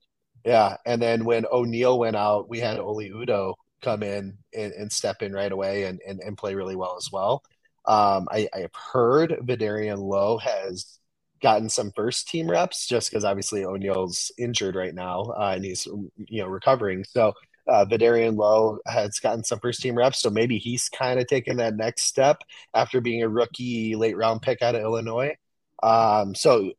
Yeah, 0.45 0.77
and 0.87 1.03
then 1.03 1.25
when 1.25 1.47
O'Neill 1.53 1.99
went 1.99 2.17
out, 2.17 2.49
we 2.49 2.61
had 2.61 2.79
Oli 2.79 3.11
Udoh 3.11 3.55
come 3.83 4.03
in 4.03 4.39
and, 4.55 4.73
and 4.73 4.93
step 4.93 5.23
in 5.23 5.33
right 5.33 5.53
away 5.53 5.85
and, 5.85 6.01
and, 6.07 6.21
and 6.21 6.39
play 6.39 6.55
really 6.55 6.77
well 6.77 6.97
as 6.99 7.11
well. 7.13 7.43
Um, 7.87 8.29
I, 8.31 8.49
I 8.55 8.61
have 8.61 8.75
heard 8.75 9.31
Vederian 9.43 9.99
Lowe 9.99 10.39
has 10.39 10.99
gotten 11.43 11.69
some 11.69 11.93
first 11.95 12.29
team 12.29 12.51
reps 12.51 12.87
just 12.87 13.11
because 13.11 13.25
obviously 13.25 13.65
O'Neill's 13.65 14.33
injured 14.39 14.75
right 14.75 14.95
now 14.95 15.23
uh, 15.39 15.53
and 15.55 15.65
he's 15.65 15.87
you 15.87 16.43
know 16.43 16.49
recovering. 16.49 17.05
So 17.05 17.35
uh, 17.69 17.85
Vederian 17.85 18.37
Lowe 18.37 18.79
has 18.87 19.19
gotten 19.19 19.45
some 19.45 19.61
first 19.61 19.83
team 19.83 19.95
reps, 19.97 20.21
so 20.21 20.31
maybe 20.31 20.59
he's 20.59 20.89
kind 20.89 21.21
of 21.21 21.27
taken 21.27 21.59
that 21.59 21.77
next 21.77 22.05
step 22.05 22.43
after 22.75 23.01
being 23.01 23.23
a 23.23 23.29
rookie 23.29 23.95
late 23.95 24.17
round 24.17 24.43
pick 24.43 24.63
out 24.63 24.75
of 24.75 24.83
Illinois. 24.83 25.37
Um, 25.83 26.35
so 26.35 26.73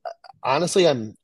honestly, 0.43 0.87
I'm 0.87 1.15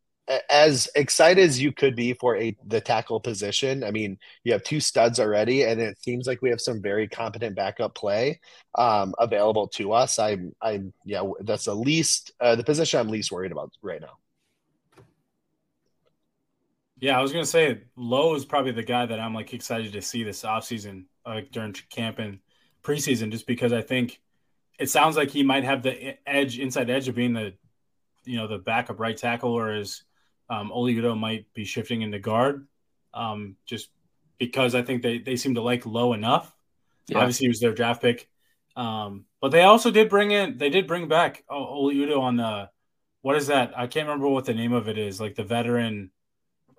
as 0.50 0.90
excited 0.96 1.44
as 1.44 1.62
you 1.62 1.72
could 1.72 1.96
be 1.96 2.14
for 2.14 2.36
a 2.38 2.56
the 2.66 2.82
tackle 2.82 3.20
position. 3.20 3.84
I 3.84 3.92
mean, 3.92 4.18
you 4.44 4.54
have 4.54 4.64
two 4.64 4.80
studs 4.80 5.20
already, 5.20 5.64
and 5.64 5.80
it 5.80 6.02
seems 6.02 6.28
like 6.28 6.42
we 6.42 6.50
have 6.50 6.62
some 6.62 6.82
very 6.82 7.08
competent 7.08 7.56
backup 7.56 7.96
play 7.96 8.40
um, 8.76 9.14
available 9.20 9.68
to 9.70 9.94
us. 9.94 10.18
I'm, 10.18 10.54
I'm, 10.62 10.94
yeah, 11.06 11.24
that's 11.42 11.66
the 11.66 11.76
least 11.76 12.32
uh, 12.40 12.56
the 12.56 12.64
position 12.64 13.00
I'm 13.00 13.10
least 13.10 13.32
worried 13.32 13.52
about 13.52 13.72
right 13.82 14.02
now. 14.02 14.18
Yeah, 17.00 17.18
I 17.18 17.22
was 17.22 17.32
gonna 17.32 17.46
say 17.46 17.82
Lowe 17.96 18.36
is 18.36 18.46
probably 18.46 18.72
the 18.72 18.84
guy 18.84 19.06
that 19.06 19.20
I'm 19.20 19.34
like 19.34 19.54
excited 19.54 19.94
to 19.94 20.02
see 20.02 20.24
this 20.24 20.44
offseason, 20.44 21.06
like 21.26 21.52
during 21.52 21.74
camp 21.90 22.20
and 22.20 22.40
preseason, 22.84 23.32
just 23.32 23.48
because 23.48 23.74
I 23.74 23.82
think 23.82 24.22
it 24.80 24.90
sounds 24.90 25.18
like 25.18 25.30
he 25.30 25.44
might 25.44 25.64
have 25.64 25.84
the 25.84 26.18
edge, 26.28 26.60
inside 26.60 26.90
edge 26.90 27.08
of 27.08 27.16
being 27.16 27.34
the, 27.34 27.54
you 28.24 28.38
know, 28.38 28.48
the 28.48 28.58
backup 28.58 29.00
right 29.00 29.16
tackle, 29.16 29.54
whereas 29.54 30.04
um, 30.50 30.72
Oli 30.72 30.96
Udoh 30.96 31.18
might 31.18 31.52
be 31.54 31.66
shifting 31.66 32.02
into 32.02 32.20
guard, 32.20 32.68
um, 33.14 33.56
just 33.66 33.90
because 34.38 34.76
I 34.76 34.82
think 34.82 35.02
they 35.02 35.18
they 35.18 35.36
seem 35.36 35.56
to 35.56 35.62
like 35.62 35.86
Lowe 35.86 36.14
enough. 36.14 36.54
Yeah. 37.08 37.20
Obviously, 37.20 37.46
he 37.46 37.50
was 37.50 37.60
their 37.60 37.74
draft 37.74 38.02
pick, 38.02 38.30
um, 38.76 39.26
but 39.42 39.52
they 39.52 39.62
also 39.64 39.92
did 39.92 40.10
bring 40.10 40.32
in 40.32 40.58
they 40.58 40.70
did 40.70 40.88
bring 40.88 41.08
back 41.08 41.44
O- 41.50 41.68
Oli 41.68 41.96
Udoh 41.96 42.22
on 42.22 42.38
the 42.38 42.70
what 43.22 43.36
is 43.36 43.48
that? 43.48 43.78
I 43.78 43.88
can't 43.88 44.08
remember 44.08 44.28
what 44.30 44.46
the 44.46 44.54
name 44.54 44.74
of 44.74 44.88
it 44.88 44.98
is, 44.98 45.20
like 45.20 45.36
the 45.36 45.44
veteran 45.44 46.12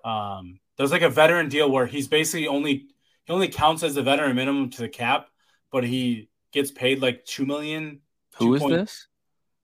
um, 0.07 0.59
there's 0.77 0.91
like 0.91 1.01
a 1.01 1.09
veteran 1.09 1.49
deal 1.49 1.69
where 1.69 1.85
he's 1.85 2.07
basically 2.07 2.47
only 2.47 2.87
he 3.25 3.33
only 3.33 3.47
counts 3.49 3.83
as 3.83 3.97
a 3.97 4.01
veteran 4.03 4.35
minimum 4.35 4.69
to 4.71 4.81
the 4.81 4.89
cap, 4.89 5.29
but 5.71 5.83
he 5.83 6.29
gets 6.51 6.71
paid 6.71 7.01
like 7.01 7.25
two 7.25 7.45
million. 7.45 7.99
Who 8.37 8.53
is 8.55 8.61
point- 8.61 8.73
this? 8.75 9.07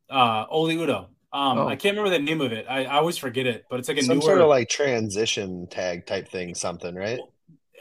Uh, 0.09 0.45
Oli 0.49 0.75
Udoh. 0.77 1.05
Um, 1.31 1.57
Oh. 1.57 1.67
I 1.67 1.75
can't 1.75 1.97
remember 1.97 2.15
the 2.15 2.23
name 2.23 2.41
of 2.41 2.51
it. 2.51 2.67
I, 2.69 2.85
I 2.85 2.97
always 2.97 3.17
forget 3.17 3.47
it, 3.47 3.65
but 3.69 3.79
it's 3.79 3.87
like 3.87 3.97
a 3.97 4.03
Some 4.03 4.17
newer, 4.19 4.21
sort 4.27 4.41
of 4.41 4.49
like 4.49 4.69
transition 4.69 5.65
tag 5.67 6.05
type 6.05 6.27
thing, 6.29 6.53
something, 6.53 6.93
right? 6.93 7.19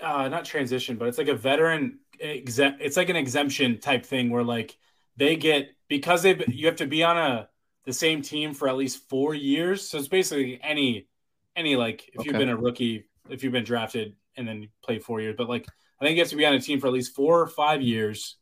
uh, 0.01 0.29
not 0.29 0.45
transition, 0.47 0.97
but 0.97 1.09
it's 1.09 1.19
like 1.19 1.29
a 1.29 1.35
veteran 1.35 1.99
exempt. 2.19 2.81
It's 2.83 2.97
like 2.97 3.09
an 3.11 3.17
exemption 3.17 3.79
type 3.79 4.07
thing 4.07 4.31
where 4.31 4.43
like 4.43 4.79
they 5.17 5.37
get 5.37 5.71
because 5.89 6.23
they 6.23 6.43
you 6.49 6.67
have 6.67 6.77
to 6.77 6.87
be 6.87 7.03
on 7.05 7.19
a 7.19 7.49
the 7.85 7.93
same 7.93 8.23
team 8.23 8.55
for 8.55 8.69
at 8.69 8.77
least 8.77 9.09
four 9.09 9.35
years. 9.35 9.87
So 9.87 9.99
it's 9.99 10.09
basically 10.09 10.59
any 10.63 11.09
any 11.57 11.77
like 11.77 12.11
if 12.15 12.25
you've 12.25 12.37
been 12.37 12.49
a 12.49 12.57
rookie, 12.57 13.05
if 13.29 13.43
you've 13.43 13.53
been 13.53 13.65
drafted 13.65 14.15
and 14.37 14.47
then 14.47 14.69
play 14.83 14.99
four 14.99 15.21
years, 15.21 15.35
but 15.37 15.49
like 15.49 15.67
I 16.01 16.05
think 16.05 16.17
you 16.17 16.23
have 16.23 16.31
to 16.31 16.37
be 16.37 16.47
on 16.47 16.55
a 16.55 16.61
team 16.61 16.81
for 16.81 16.87
at 16.87 16.93
least 16.93 17.15
four 17.15 17.41
or 17.41 17.47
five 17.47 17.83
years. 17.83 18.37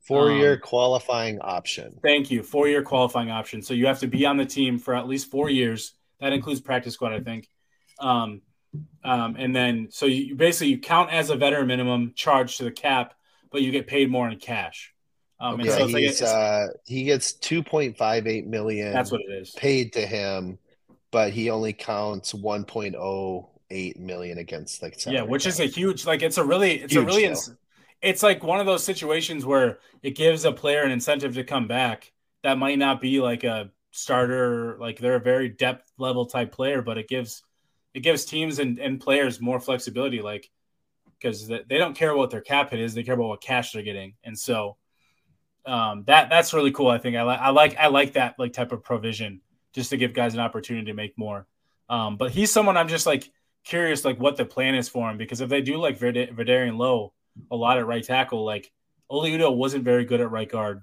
Four 0.00 0.30
year 0.30 0.52
Um, 0.54 0.60
qualifying 0.60 1.40
option. 1.40 1.98
Thank 2.02 2.30
you, 2.30 2.42
four 2.42 2.68
year 2.68 2.82
qualifying 2.82 3.30
option. 3.30 3.60
So 3.60 3.74
you 3.74 3.86
have 3.86 4.00
to 4.00 4.06
be 4.06 4.24
on 4.24 4.36
the 4.36 4.46
team 4.46 4.78
for 4.78 4.94
at 4.94 5.08
least 5.08 5.30
four 5.30 5.50
years. 5.50 5.94
That 6.20 6.32
includes 6.32 6.60
practice 6.60 6.94
squad, 6.94 7.12
I 7.12 7.20
think. 7.20 7.48
Um, 7.98 8.42
um, 9.04 9.36
and 9.38 9.54
then 9.54 9.88
so 9.90 10.06
you 10.06 10.22
you 10.22 10.34
basically 10.36 10.68
you 10.68 10.78
count 10.78 11.12
as 11.12 11.30
a 11.30 11.36
veteran 11.36 11.66
minimum 11.66 12.12
charge 12.14 12.58
to 12.58 12.64
the 12.64 12.70
cap, 12.70 13.14
but 13.50 13.62
you 13.62 13.72
get 13.72 13.86
paid 13.86 14.10
more 14.10 14.28
in 14.28 14.38
cash. 14.38 14.92
Um, 15.40 15.54
and 15.60 15.66
Yeah, 15.66 15.76
so 15.78 15.86
like 15.86 16.22
uh, 16.22 16.66
he 16.86 17.04
gets 17.04 17.32
two 17.32 17.62
point 17.62 17.96
five 17.96 18.26
eight 18.26 18.46
million. 18.46 18.92
that's 18.92 19.10
what 19.10 19.20
it 19.22 19.32
is. 19.32 19.50
paid 19.50 19.92
to 19.94 20.06
him, 20.06 20.58
but 21.10 21.32
he 21.32 21.50
only 21.50 21.72
counts 21.72 22.34
one 22.34 22.64
point 22.64 22.94
oh 22.94 23.50
eight 23.70 23.98
million 23.98 24.38
against 24.38 24.82
like 24.82 24.96
Yeah, 25.06 25.22
which 25.22 25.46
is 25.46 25.60
a 25.60 25.66
huge 25.66 26.06
like 26.06 26.22
it's 26.22 26.38
a 26.38 26.44
really 26.44 26.82
it's 26.82 26.94
a 26.94 27.02
really 27.02 27.24
ins- 27.24 27.52
it's 28.02 28.22
like 28.22 28.42
one 28.42 28.60
of 28.60 28.66
those 28.66 28.84
situations 28.84 29.44
where 29.44 29.78
it 30.02 30.16
gives 30.16 30.44
a 30.44 30.52
player 30.52 30.82
an 30.82 30.90
incentive 30.90 31.34
to 31.34 31.44
come 31.44 31.66
back 31.66 32.12
that 32.42 32.58
might 32.58 32.78
not 32.78 33.00
be 33.00 33.20
like 33.20 33.44
a 33.44 33.70
starter 33.90 34.76
like 34.78 34.98
they're 34.98 35.16
a 35.16 35.20
very 35.20 35.48
depth 35.48 35.90
level 35.98 36.26
type 36.26 36.52
player 36.52 36.82
but 36.82 36.98
it 36.98 37.08
gives 37.08 37.42
it 37.94 38.00
gives 38.00 38.26
teams 38.26 38.58
and, 38.58 38.78
and 38.78 39.00
players 39.00 39.40
more 39.40 39.58
flexibility 39.58 40.20
like 40.20 40.50
because 41.18 41.46
they 41.46 41.62
they 41.68 41.78
don't 41.78 41.96
care 41.96 42.14
what 42.14 42.30
their 42.30 42.40
cap 42.40 42.70
hit 42.70 42.80
is 42.80 42.94
they 42.94 43.02
care 43.02 43.14
about 43.14 43.28
what 43.28 43.40
cash 43.40 43.72
they're 43.72 43.82
getting. 43.82 44.14
And 44.24 44.38
so 44.38 44.76
um 45.64 46.04
that 46.06 46.30
that's 46.30 46.54
really 46.54 46.70
cool 46.70 46.88
i 46.88 46.98
think. 46.98 47.16
I 47.16 47.22
like 47.22 47.40
i 47.40 47.50
like 47.50 47.76
i 47.76 47.86
like 47.88 48.12
that 48.12 48.36
like 48.38 48.52
type 48.52 48.72
of 48.72 48.84
provision 48.84 49.40
just 49.76 49.90
to 49.90 49.96
give 49.96 50.12
guys 50.12 50.34
an 50.34 50.40
opportunity 50.40 50.86
to 50.86 50.92
make 50.92 51.16
more 51.16 51.46
um 51.88 52.16
but 52.16 52.32
he's 52.32 52.52
someone 52.52 52.76
i'm 52.76 52.88
just 52.88 53.06
like 53.06 53.30
curious 53.64 54.04
like 54.04 54.18
what 54.18 54.36
the 54.36 54.44
plan 54.44 54.74
is 54.74 54.88
for 54.88 55.08
him 55.08 55.16
because 55.16 55.40
if 55.40 55.48
they 55.48 55.60
do 55.60 55.76
like 55.76 55.98
Verd- 55.98 56.34
Verdarian 56.36 56.76
Lowe 56.76 57.12
a 57.50 57.56
lot 57.56 57.78
at 57.78 57.86
right 57.86 58.04
tackle, 58.04 58.44
like 58.44 58.70
Oli 59.08 59.32
Udoh 59.32 59.56
wasn't 59.56 59.84
very 59.84 60.04
good 60.04 60.20
at 60.20 60.30
right 60.30 60.50
guard 60.50 60.82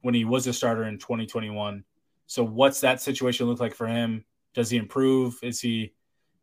when 0.00 0.14
he 0.14 0.24
was 0.24 0.46
a 0.46 0.52
starter 0.52 0.84
in 0.84 0.98
2021. 0.98 1.84
So 2.26 2.44
what's 2.44 2.80
that 2.80 3.00
situation 3.00 3.46
look 3.46 3.60
like 3.60 3.74
for 3.74 3.86
him? 3.86 4.24
Does 4.54 4.70
he 4.70 4.76
improve? 4.76 5.38
Is 5.42 5.60
he, 5.60 5.92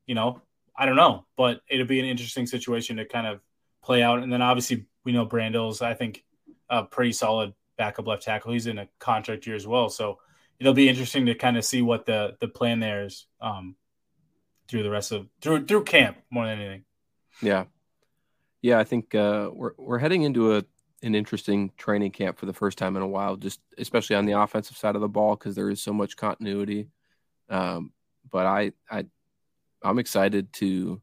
you 0.05 0.15
know, 0.15 0.41
I 0.75 0.85
don't 0.85 0.95
know, 0.95 1.25
but 1.37 1.61
it'll 1.69 1.87
be 1.87 1.99
an 1.99 2.05
interesting 2.05 2.45
situation 2.45 2.97
to 2.97 3.05
kind 3.05 3.27
of 3.27 3.39
play 3.83 4.03
out. 4.03 4.21
And 4.21 4.31
then 4.31 4.41
obviously 4.41 4.85
we 5.03 5.11
know 5.11 5.25
Brandel's, 5.25 5.81
I 5.81 5.93
think, 5.93 6.23
a 6.69 6.83
pretty 6.83 7.13
solid 7.13 7.53
backup 7.77 8.07
left 8.07 8.23
tackle. 8.23 8.53
He's 8.53 8.67
in 8.67 8.77
a 8.77 8.87
contract 8.99 9.47
year 9.47 9.55
as 9.55 9.67
well, 9.67 9.89
so 9.89 10.19
it'll 10.61 10.73
be 10.73 10.87
interesting 10.87 11.25
to 11.25 11.33
kind 11.33 11.57
of 11.57 11.65
see 11.65 11.81
what 11.81 12.05
the 12.05 12.37
the 12.39 12.47
plan 12.47 12.79
there 12.79 13.03
is 13.03 13.25
um, 13.41 13.75
through 14.67 14.83
the 14.83 14.91
rest 14.91 15.11
of 15.11 15.27
through 15.41 15.65
through 15.65 15.83
camp 15.83 16.17
more 16.29 16.45
than 16.45 16.59
anything. 16.59 16.83
Yeah. 17.41 17.65
Yeah, 18.61 18.77
I 18.77 18.83
think 18.83 19.15
uh, 19.15 19.49
we're 19.51 19.73
we're 19.77 19.97
heading 19.97 20.21
into 20.21 20.55
a 20.55 20.63
an 21.01 21.15
interesting 21.15 21.71
training 21.77 22.11
camp 22.11 22.37
for 22.37 22.45
the 22.45 22.53
first 22.53 22.77
time 22.77 22.95
in 22.95 23.01
a 23.01 23.07
while, 23.07 23.35
just 23.35 23.59
especially 23.79 24.15
on 24.15 24.27
the 24.27 24.39
offensive 24.39 24.77
side 24.77 24.93
of 24.93 25.01
the 25.01 25.09
ball 25.09 25.35
because 25.35 25.55
there 25.55 25.71
is 25.71 25.81
so 25.81 25.91
much 25.91 26.15
continuity. 26.15 26.89
Um, 27.49 27.91
but 28.29 28.45
I 28.45 28.71
I 28.89 29.05
I'm 29.81 29.97
excited 29.97 30.53
to 30.53 31.01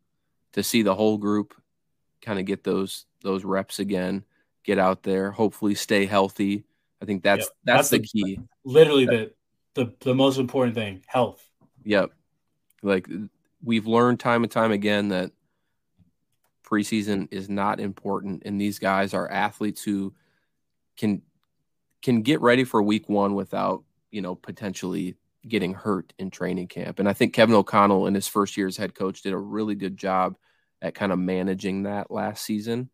to 0.53 0.63
see 0.63 0.83
the 0.83 0.95
whole 0.95 1.19
group 1.19 1.53
kind 2.23 2.39
of 2.39 2.45
get 2.45 2.63
those 2.63 3.07
those 3.23 3.45
reps 3.45 3.81
again, 3.81 4.25
get 4.63 4.79
out 4.79 5.03
there, 5.03 5.33
hopefully 5.33 5.75
stay 5.75 6.07
healthy. 6.07 6.65
I 7.03 7.07
think 7.07 7.25
that's 7.25 7.47
Yep. 7.47 7.49
that's, 7.65 7.77
That's 7.77 7.91
the 7.91 7.99
the- 7.99 8.07
key. 8.07 8.41
Literally 8.65 9.07
the 9.07 9.33
the 9.79 9.95
the 10.01 10.15
most 10.15 10.39
important 10.39 10.75
thing, 10.75 11.03
health. 11.07 11.49
Yep. 11.85 12.11
Like 12.83 13.09
we've 13.63 13.87
learned 13.87 14.19
time 14.19 14.43
and 14.43 14.51
time 14.51 14.73
again 14.73 15.09
that 15.09 15.31
preseason 16.65 17.29
is 17.31 17.49
not 17.49 17.79
important, 17.79 18.43
and 18.45 18.61
these 18.61 18.81
guys 18.81 19.15
are 19.15 19.31
athletes 19.31 19.83
who 19.83 20.13
can 20.97 21.23
can 22.03 22.23
get 22.23 22.41
ready 22.41 22.65
for 22.65 22.83
week 22.83 23.09
one 23.09 23.35
without 23.35 23.85
you 24.11 24.21
know 24.21 24.35
potentially 24.35 25.17
getting 25.47 25.75
hurt 25.75 26.13
in 26.19 26.31
training 26.31 26.67
camp. 26.67 26.99
And 26.99 27.09
I 27.09 27.13
think 27.13 27.33
Kevin 27.33 27.55
O'Connell 27.55 28.09
in 28.09 28.15
his 28.15 28.27
first 28.27 28.57
year 28.57 28.67
as 28.67 28.77
head 28.77 28.95
coach 28.95 29.23
did 29.23 29.33
a 29.33 29.39
really 29.39 29.77
good 29.77 29.97
job 29.97 30.37
at 30.83 30.97
kind 30.97 31.13
of 31.13 31.19
managing 31.21 31.85
that 31.85 32.11
last 32.11 32.45
season. 32.45 32.91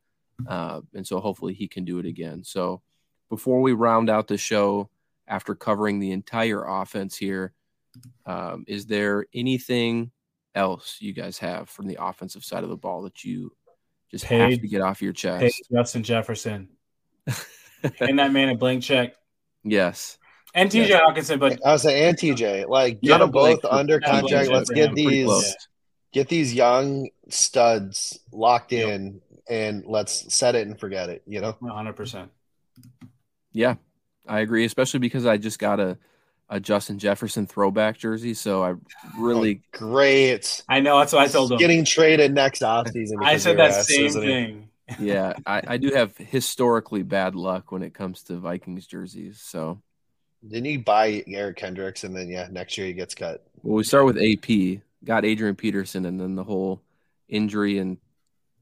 Uh, 0.47 0.83
and 0.95 1.07
so 1.07 1.21
hopefully 1.21 1.55
he 1.55 1.67
can 1.67 1.85
do 1.85 1.99
it 1.99 2.07
again. 2.07 2.45
So 2.45 2.83
before 3.31 3.63
we 3.63 3.73
round 3.73 4.11
out 4.11 4.29
the 4.29 4.37
show, 4.37 4.91
after 5.27 5.55
covering 5.55 5.99
the 5.99 6.13
entire 6.13 6.65
offense 6.65 7.17
here, 7.17 7.53
um, 8.27 8.65
is 8.67 8.87
there 8.87 9.27
anything 9.35 10.11
else 10.55 10.99
you 11.01 11.13
guys 11.13 11.39
have 11.39 11.69
from 11.69 11.87
the 11.87 11.99
offensive 12.01 12.45
side 12.45 12.65
of 12.65 12.71
the 12.71 12.77
ball 12.77 13.03
that 13.03 13.25
you 13.25 13.53
just 14.11 14.25
have 14.25 14.51
to 14.51 14.69
get 14.69 14.81
off 14.81 15.03
your 15.03 15.13
chest? 15.13 15.63
Justin 15.73 16.03
Jefferson. 16.03 16.69
and 18.01 18.19
that 18.19 18.33
man 18.33 18.49
a 18.51 18.55
blank 18.55 18.83
check. 18.83 19.15
Yes. 19.63 20.19
And 20.55 20.71
TJ 20.71 20.89
yes. 20.89 21.03
Hockenson, 21.03 21.41
but 21.41 21.59
I 21.67 21.73
was 21.73 21.83
saying 21.83 22.11
and 22.11 22.17
TJ, 22.17 22.69
like 22.69 23.01
get 23.01 23.19
them 23.19 23.31
both 23.31 23.65
under 23.65 23.99
contract. 24.05 24.51
Let's 24.51 24.71
get 24.71 24.95
these 24.95 25.57
get 26.13 26.29
these 26.29 26.55
young 26.55 27.09
studs 27.29 28.21
locked 28.33 28.73
in 28.73 29.21
and 29.49 29.85
let's 29.87 30.33
set 30.33 30.55
it 30.55 30.67
and 30.67 30.79
forget 30.79 31.11
it, 31.11 31.23
you 31.27 31.41
know? 31.41 31.57
100%. 31.61 32.29
Yeah, 33.53 33.75
I 34.27 34.41
agree, 34.41 34.65
especially 34.65 35.01
because 35.01 35.27
I 35.27 35.37
just 35.37 35.59
got 35.59 35.81
a, 35.81 35.99
a 36.49 36.61
Justin 36.61 36.99
Jefferson 36.99 37.47
throwback 37.47 37.99
jersey. 37.99 38.35
So 38.35 38.63
I 38.63 38.75
really 39.19 39.63
oh, 39.63 39.79
great. 39.79 40.63
I 40.69 40.81
know 40.81 40.99
that's 40.99 41.13
what 41.13 41.23
I 41.23 41.29
told 41.29 41.53
him. 41.53 41.59
Getting 41.59 41.85
traded 41.85 42.35
next 42.35 42.63
offseason. 42.63 43.23
I 43.23 43.37
said 43.37 43.59
that 43.59 43.73
ass, 43.73 43.89
same 43.89 44.11
thing. 44.11 44.69
yeah, 44.99 45.35
I, 45.47 45.63
I 45.67 45.77
do 45.77 45.91
have 45.95 46.17
historically 46.17 47.03
bad 47.03 47.35
luck 47.35 47.73
when 47.73 47.83
it 47.83 47.95
comes 47.95 48.23
to 48.25 48.37
Vikings 48.37 48.87
jerseys. 48.87 49.41
So 49.41 49.81
didn't 50.47 50.67
you 50.67 50.79
buy 50.81 51.25
Eric 51.27 51.57
Kendricks 51.57 52.05
and 52.05 52.15
then 52.15 52.29
yeah, 52.29 52.49
next 52.51 52.77
year 52.77 52.87
he 52.87 52.93
gets 52.93 53.15
cut? 53.15 53.47
Well, 53.63 53.77
we 53.77 53.85
start 53.85 54.05
with 54.05 54.19
AP, 54.19 54.83
got 55.05 55.25
Adrian 55.25 55.57
Peterson, 55.57 56.05
and 56.05 56.21
then 56.21 56.35
the 56.35 56.45
whole 56.45 56.83
injury 57.29 57.79
and 57.79 57.99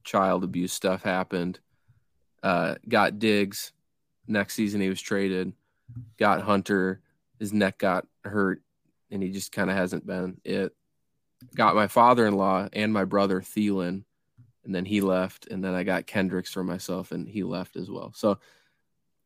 child 0.04 0.44
abuse 0.44 0.72
stuff 0.72 1.02
happened. 1.02 1.58
Uh, 2.42 2.76
got 2.88 3.18
Diggs. 3.18 3.72
Next 4.26 4.54
season 4.54 4.80
he 4.80 4.88
was 4.88 5.00
traded. 5.00 5.52
Got 6.18 6.42
Hunter. 6.42 7.00
His 7.38 7.52
neck 7.52 7.78
got 7.78 8.06
hurt, 8.24 8.62
and 9.10 9.22
he 9.22 9.30
just 9.30 9.52
kind 9.52 9.70
of 9.70 9.76
hasn't 9.76 10.06
been 10.06 10.40
it. 10.44 10.72
Got 11.56 11.74
my 11.74 11.88
father 11.88 12.26
in 12.26 12.36
law 12.36 12.68
and 12.72 12.92
my 12.92 13.04
brother 13.04 13.40
Thielen, 13.40 14.04
and 14.64 14.74
then 14.74 14.84
he 14.84 15.00
left. 15.00 15.48
And 15.48 15.64
then 15.64 15.74
I 15.74 15.82
got 15.82 16.06
Kendricks 16.06 16.52
for 16.52 16.62
myself, 16.62 17.10
and 17.10 17.28
he 17.28 17.42
left 17.42 17.76
as 17.76 17.90
well. 17.90 18.12
So 18.14 18.38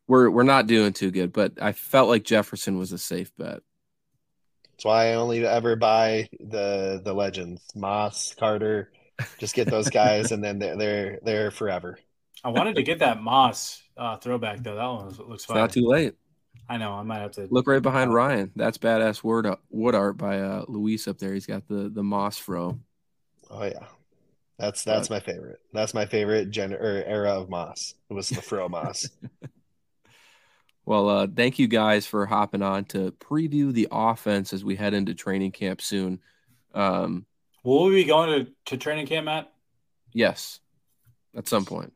we're 0.06 0.30
we're 0.30 0.44
not 0.44 0.66
doing 0.66 0.92
too 0.92 1.10
good, 1.10 1.32
but 1.32 1.60
I 1.60 1.72
felt 1.72 2.08
like 2.08 2.24
Jefferson 2.24 2.78
was 2.78 2.92
a 2.92 2.98
safe 2.98 3.36
bet. 3.36 3.60
That's 4.70 4.84
why 4.84 5.08
I 5.08 5.14
only 5.14 5.44
ever 5.46 5.76
buy 5.76 6.28
the 6.38 7.00
the 7.04 7.14
legends, 7.14 7.62
Moss, 7.74 8.34
Carter. 8.34 8.92
Just 9.38 9.54
get 9.54 9.68
those 9.68 9.88
guys, 9.88 10.32
and 10.32 10.44
then 10.44 10.58
they're 10.58 10.76
they're, 10.76 11.18
they're 11.22 11.50
forever. 11.50 11.98
I 12.46 12.50
wanted 12.50 12.76
to 12.76 12.84
get 12.84 13.00
that 13.00 13.20
Moss 13.20 13.82
uh, 13.96 14.18
throwback 14.18 14.62
though. 14.62 14.76
That 14.76 14.86
one 14.86 15.28
looks 15.28 15.44
fun. 15.44 15.56
Not 15.56 15.72
too 15.72 15.84
late. 15.84 16.14
I 16.68 16.76
know. 16.76 16.92
I 16.92 17.02
might 17.02 17.18
have 17.18 17.32
to 17.32 17.48
look 17.50 17.66
right 17.66 17.82
behind 17.82 18.14
Ryan. 18.14 18.52
That's 18.54 18.78
badass 18.78 19.24
word 19.24 19.48
wood 19.68 19.96
art 19.96 20.16
by 20.16 20.38
uh, 20.38 20.64
Luis 20.68 21.08
up 21.08 21.18
there. 21.18 21.34
He's 21.34 21.44
got 21.44 21.66
the 21.66 21.88
the 21.92 22.04
Moss 22.04 22.38
fro. 22.38 22.78
Oh 23.50 23.64
yeah, 23.64 23.86
that's 24.60 24.84
that's 24.84 25.08
but, 25.08 25.14
my 25.14 25.20
favorite. 25.20 25.58
That's 25.72 25.92
my 25.92 26.06
favorite 26.06 26.50
gen 26.50 26.72
or 26.72 27.02
era 27.04 27.32
of 27.32 27.50
Moss. 27.50 27.94
It 28.08 28.14
was 28.14 28.28
the 28.28 28.40
fro 28.40 28.68
Moss. 28.68 29.08
Well, 30.88 31.08
uh, 31.08 31.26
thank 31.26 31.58
you 31.58 31.66
guys 31.66 32.06
for 32.06 32.26
hopping 32.26 32.62
on 32.62 32.84
to 32.84 33.10
preview 33.18 33.72
the 33.72 33.88
offense 33.90 34.52
as 34.52 34.64
we 34.64 34.76
head 34.76 34.94
into 34.94 35.14
training 35.14 35.50
camp 35.50 35.82
soon. 35.82 36.20
Um, 36.74 37.26
Will 37.64 37.86
we 37.86 37.96
be 37.96 38.04
going 38.04 38.46
to, 38.46 38.52
to 38.66 38.76
training 38.76 39.08
camp, 39.08 39.24
Matt? 39.24 39.52
Yes, 40.12 40.60
at 41.36 41.48
some 41.48 41.64
point. 41.64 41.92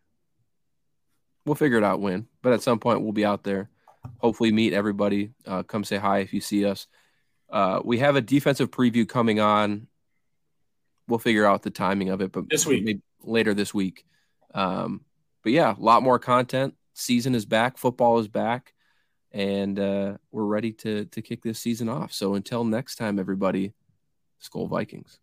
We'll 1.44 1.54
figure 1.54 1.78
it 1.78 1.84
out 1.84 2.00
when, 2.00 2.26
but 2.42 2.52
at 2.52 2.62
some 2.62 2.78
point 2.78 3.02
we'll 3.02 3.12
be 3.12 3.24
out 3.24 3.44
there. 3.44 3.70
Hopefully, 4.18 4.52
meet 4.52 4.72
everybody. 4.72 5.32
Uh, 5.46 5.62
come 5.62 5.84
say 5.84 5.96
hi 5.96 6.18
if 6.18 6.32
you 6.32 6.40
see 6.40 6.64
us. 6.64 6.86
Uh, 7.50 7.80
we 7.84 7.98
have 7.98 8.16
a 8.16 8.20
defensive 8.20 8.70
preview 8.70 9.08
coming 9.08 9.40
on. 9.40 9.88
We'll 11.08 11.18
figure 11.18 11.46
out 11.46 11.62
the 11.62 11.70
timing 11.70 12.10
of 12.10 12.20
it, 12.20 12.32
but 12.32 12.48
this 12.48 12.66
week, 12.66 13.00
later 13.22 13.52
this 13.52 13.74
week. 13.74 14.04
Um, 14.54 15.02
but 15.42 15.52
yeah, 15.52 15.74
a 15.76 15.80
lot 15.80 16.02
more 16.02 16.18
content. 16.18 16.74
Season 16.94 17.34
is 17.34 17.46
back. 17.46 17.78
Football 17.78 18.18
is 18.18 18.28
back 18.28 18.74
and 19.32 19.78
uh, 19.78 20.16
we're 20.32 20.44
ready 20.44 20.72
to 20.72 21.04
to 21.06 21.22
kick 21.22 21.42
this 21.42 21.58
season 21.58 21.88
off. 21.88 22.12
So 22.12 22.34
until 22.34 22.64
next 22.64 22.96
time, 22.96 23.18
everybody, 23.18 23.72
Skol 24.42 24.68
Vikings. 24.68 25.18